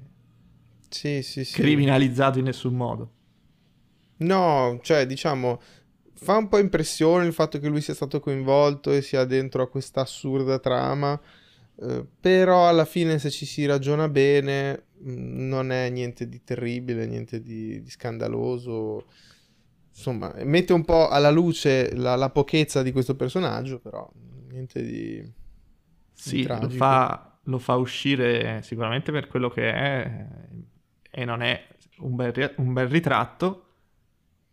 Sì, 0.89 1.22
sì, 1.24 1.43
sì. 1.45 1.53
criminalizzato 1.61 2.39
in 2.39 2.45
nessun 2.45 2.76
modo. 2.76 3.11
No, 4.18 4.80
cioè, 4.82 5.05
diciamo, 5.05 5.59
fa 6.18 6.38
un 6.38 6.47
po' 6.47 6.57
impressione 6.57 7.26
il 7.26 7.34
fatto 7.34 7.59
che 7.59 7.68
lui 7.68 7.82
sia 7.82 7.93
stato 7.93 8.20
coinvolto 8.20 8.91
e 8.91 9.01
sia 9.01 9.24
dentro 9.26 9.61
a 9.61 9.70
questa 9.70 10.01
assurda 10.01 10.59
trama, 10.59 11.20
eh, 11.80 12.05
però 12.20 12.68
alla 12.68 12.86
fine 12.86 13.20
se 13.20 13.30
ci 13.30 13.45
si 13.45 13.65
ragiona 13.65 14.09
bene, 14.09 14.86
mh, 14.97 15.47
non 15.47 15.72
è 15.72 15.89
niente 15.89 16.28
di 16.28 16.43
terribile, 16.43 17.05
niente 17.05 17.41
di, 17.41 17.82
di 17.82 17.89
scandaloso. 17.89 19.05
insomma, 19.89 20.34
mette 20.43 20.74
un 20.74 20.84
po' 20.84 21.07
alla 21.07 21.30
luce 21.30 21.95
la, 21.95 22.15
la 22.15 22.30
pochezza 22.30 22.82
di 22.82 22.91
questo 22.91 23.15
personaggio, 23.15 23.80
però 23.80 24.09
niente 24.49 24.84
di... 24.84 25.45
Sì, 26.13 26.47
lo 26.47 26.70
fa, 26.70 27.38
lo 27.43 27.59
fa, 27.59 27.76
uscire 27.76 28.61
sicuramente 28.63 29.11
per 29.11 29.28
quello 29.28 29.49
che 29.49 29.72
è 29.72 30.26
e 31.11 31.26
non 31.26 31.43
è 31.43 31.63
un 31.99 32.15
bel, 32.15 32.53
un 32.57 32.74
bel 32.74 32.88
ritratto, 32.88 33.66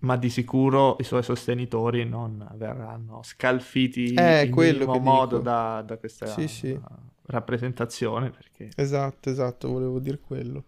ma 0.04 0.16
di 0.16 0.28
sicuro 0.28 0.96
i 1.00 1.04
suoi 1.04 1.22
sostenitori 1.22 2.04
non 2.04 2.46
verranno 2.54 3.22
scalfiti 3.22 4.12
eh, 4.12 4.44
in 4.44 4.54
minimo 4.54 4.98
modo 4.98 5.38
da, 5.38 5.82
da, 5.84 5.96
questa 5.96 6.26
sì, 6.26 6.46
sì. 6.46 6.78
rappresentazione. 7.26 8.30
Perché... 8.30 8.70
Esatto, 8.76 9.30
esatto, 9.30 9.68
volevo 9.68 9.98
dire 9.98 10.20
quello. 10.20 10.64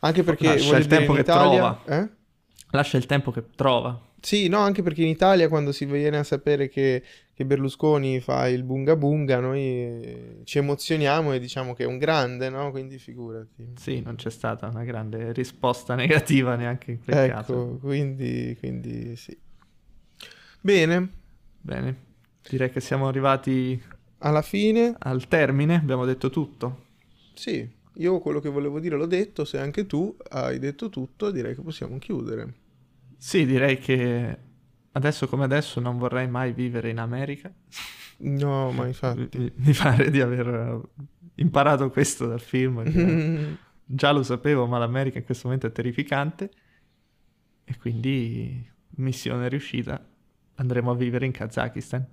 Anche 0.00 0.22
perché 0.22 0.48
lascia 0.48 0.76
il 0.76 0.86
tempo 0.86 1.12
che 1.14 1.20
Italia... 1.20 1.80
trova. 1.82 1.82
Eh? 1.86 2.10
Lascia 2.70 2.96
il 2.96 3.06
tempo 3.06 3.30
che 3.30 3.44
trova. 3.54 4.03
Sì, 4.24 4.48
no, 4.48 4.60
anche 4.60 4.82
perché 4.82 5.02
in 5.02 5.08
Italia 5.08 5.50
quando 5.50 5.70
si 5.70 5.84
viene 5.84 6.16
a 6.16 6.24
sapere 6.24 6.70
che, 6.70 7.02
che 7.34 7.44
Berlusconi 7.44 8.20
fa 8.20 8.48
il 8.48 8.62
bunga 8.62 8.96
bunga, 8.96 9.38
noi 9.38 10.40
ci 10.44 10.56
emozioniamo 10.56 11.34
e 11.34 11.38
diciamo 11.38 11.74
che 11.74 11.84
è 11.84 11.86
un 11.86 11.98
grande, 11.98 12.48
no? 12.48 12.70
Quindi 12.70 12.96
figurati. 12.96 13.72
Sì, 13.76 14.00
non 14.00 14.14
c'è 14.14 14.30
stata 14.30 14.66
una 14.68 14.82
grande 14.82 15.30
risposta 15.34 15.92
negativa 15.94 16.56
neanche 16.56 16.92
in 16.92 17.04
quel 17.04 17.18
ecco, 17.18 17.34
caso. 17.34 17.78
quindi, 17.82 18.56
quindi 18.58 19.14
sì. 19.14 19.36
Bene. 20.58 21.08
Bene, 21.60 21.96
direi 22.48 22.70
che 22.70 22.80
siamo 22.80 23.06
arrivati 23.06 23.78
alla 24.20 24.40
fine. 24.40 24.94
Al 25.00 25.28
termine, 25.28 25.74
abbiamo 25.74 26.06
detto 26.06 26.30
tutto. 26.30 26.86
Sì, 27.34 27.68
io 27.96 28.20
quello 28.20 28.40
che 28.40 28.48
volevo 28.48 28.80
dire 28.80 28.96
l'ho 28.96 29.04
detto, 29.04 29.44
se 29.44 29.58
anche 29.58 29.84
tu 29.84 30.16
hai 30.30 30.58
detto 30.58 30.88
tutto 30.88 31.30
direi 31.30 31.54
che 31.54 31.60
possiamo 31.60 31.98
chiudere. 31.98 32.62
Sì, 33.24 33.46
direi 33.46 33.78
che 33.78 34.38
adesso 34.92 35.26
come 35.28 35.44
adesso 35.44 35.80
non 35.80 35.96
vorrei 35.96 36.28
mai 36.28 36.52
vivere 36.52 36.90
in 36.90 36.98
America. 36.98 37.50
No, 38.18 38.70
ma 38.70 38.86
infatti. 38.86 39.38
Mi, 39.38 39.50
mi 39.54 39.72
pare 39.72 40.10
di 40.10 40.20
aver 40.20 40.78
imparato 41.36 41.88
questo 41.88 42.26
dal 42.26 42.42
film. 42.42 42.82
già 43.82 44.12
lo 44.12 44.22
sapevo, 44.22 44.66
ma 44.66 44.76
l'America 44.76 45.16
in 45.16 45.24
questo 45.24 45.46
momento 45.46 45.66
è 45.66 45.72
terrificante. 45.72 46.50
E 47.64 47.78
quindi, 47.78 48.70
missione 48.96 49.48
riuscita, 49.48 50.06
andremo 50.56 50.90
a 50.90 50.94
vivere 50.94 51.24
in 51.24 51.32
Kazakistan. 51.32 52.06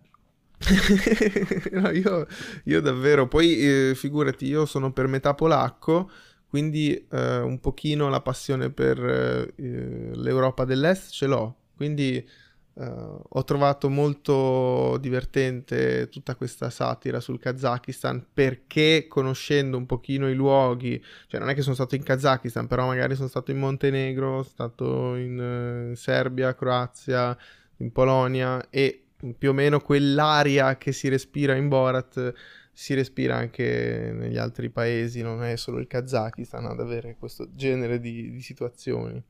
no, 1.74 1.90
io, 1.90 2.26
io, 2.64 2.80
davvero, 2.80 3.28
poi 3.28 3.60
eh, 3.60 3.96
figurati, 3.96 4.46
io 4.46 4.66
sono 4.66 4.94
per 4.94 5.08
metà 5.08 5.34
polacco, 5.34 6.10
quindi 6.52 7.08
eh, 7.10 7.38
un 7.38 7.62
pochino 7.62 8.10
la 8.10 8.20
passione 8.20 8.70
per 8.72 9.00
eh, 9.00 9.54
l'Europa 9.56 10.66
dell'Est 10.66 11.12
ce 11.12 11.26
l'ho, 11.26 11.56
quindi 11.78 12.28
Uh, 12.74 13.22
ho 13.28 13.44
trovato 13.44 13.90
molto 13.90 14.96
divertente 15.02 16.08
tutta 16.08 16.36
questa 16.36 16.70
satira 16.70 17.20
sul 17.20 17.38
Kazakistan 17.38 18.28
perché 18.34 19.08
conoscendo 19.10 19.76
un 19.76 19.86
pochino 19.86 20.30
i 20.30 20.34
luoghi, 20.34 21.04
cioè 21.28 21.42
non 21.42 21.50
è 21.50 21.54
che 21.54 21.64
sono 21.64 21.76
stato 21.76 21.96
in 21.96 22.04
Kazakistan, 22.04 22.68
però 22.68 22.88
magari 22.88 23.16
sono 23.16 23.28
stato 23.28 23.52
in 23.52 23.60
Montenegro, 23.60 24.42
sono 24.42 24.44
stato 24.44 25.16
in 25.16 25.92
uh, 25.92 25.96
Serbia, 25.96 26.56
Croazia, 26.56 27.38
in 27.78 27.92
Polonia 27.92 28.66
e 28.70 29.04
più 29.38 29.50
o 29.50 29.54
meno 29.54 29.82
quell'aria 29.82 30.78
che 30.78 30.94
si 30.94 31.10
respira 31.10 31.56
in 31.56 31.68
Borat 31.68 32.34
si 32.82 32.96
respira 32.96 33.36
anche 33.36 34.12
negli 34.12 34.38
altri 34.38 34.72
paesi, 34.72 35.22
non 35.22 35.44
è 35.44 35.56
solo 35.56 35.78
il 35.78 35.86
Kazakistan 35.86 36.66
ad 36.66 36.80
avere 36.80 37.16
questo 37.20 37.54
genere 37.54 38.00
di, 38.00 38.32
di 38.32 38.42
situazioni. 38.42 39.22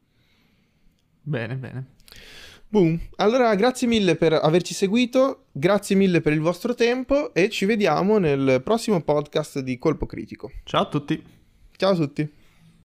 Bene, 1.21 1.57
bene. 1.57 1.85
Boom. 2.69 2.97
Allora, 3.17 3.53
grazie 3.55 3.89
mille 3.89 4.15
per 4.15 4.31
averci 4.31 4.73
seguito, 4.73 5.47
grazie 5.51 5.97
mille 5.97 6.21
per 6.21 6.31
il 6.31 6.39
vostro 6.39 6.73
tempo 6.75 7.33
e 7.33 7.49
ci 7.49 7.65
vediamo 7.65 8.19
nel 8.19 8.61
prossimo 8.63 9.01
podcast 9.01 9.59
di 9.59 9.77
Colpo 9.77 10.05
Critico. 10.05 10.49
Ciao 10.63 10.83
a 10.83 10.87
tutti. 10.87 11.21
Ciao 11.75 11.91
a 11.91 11.95
tutti. 11.95 12.40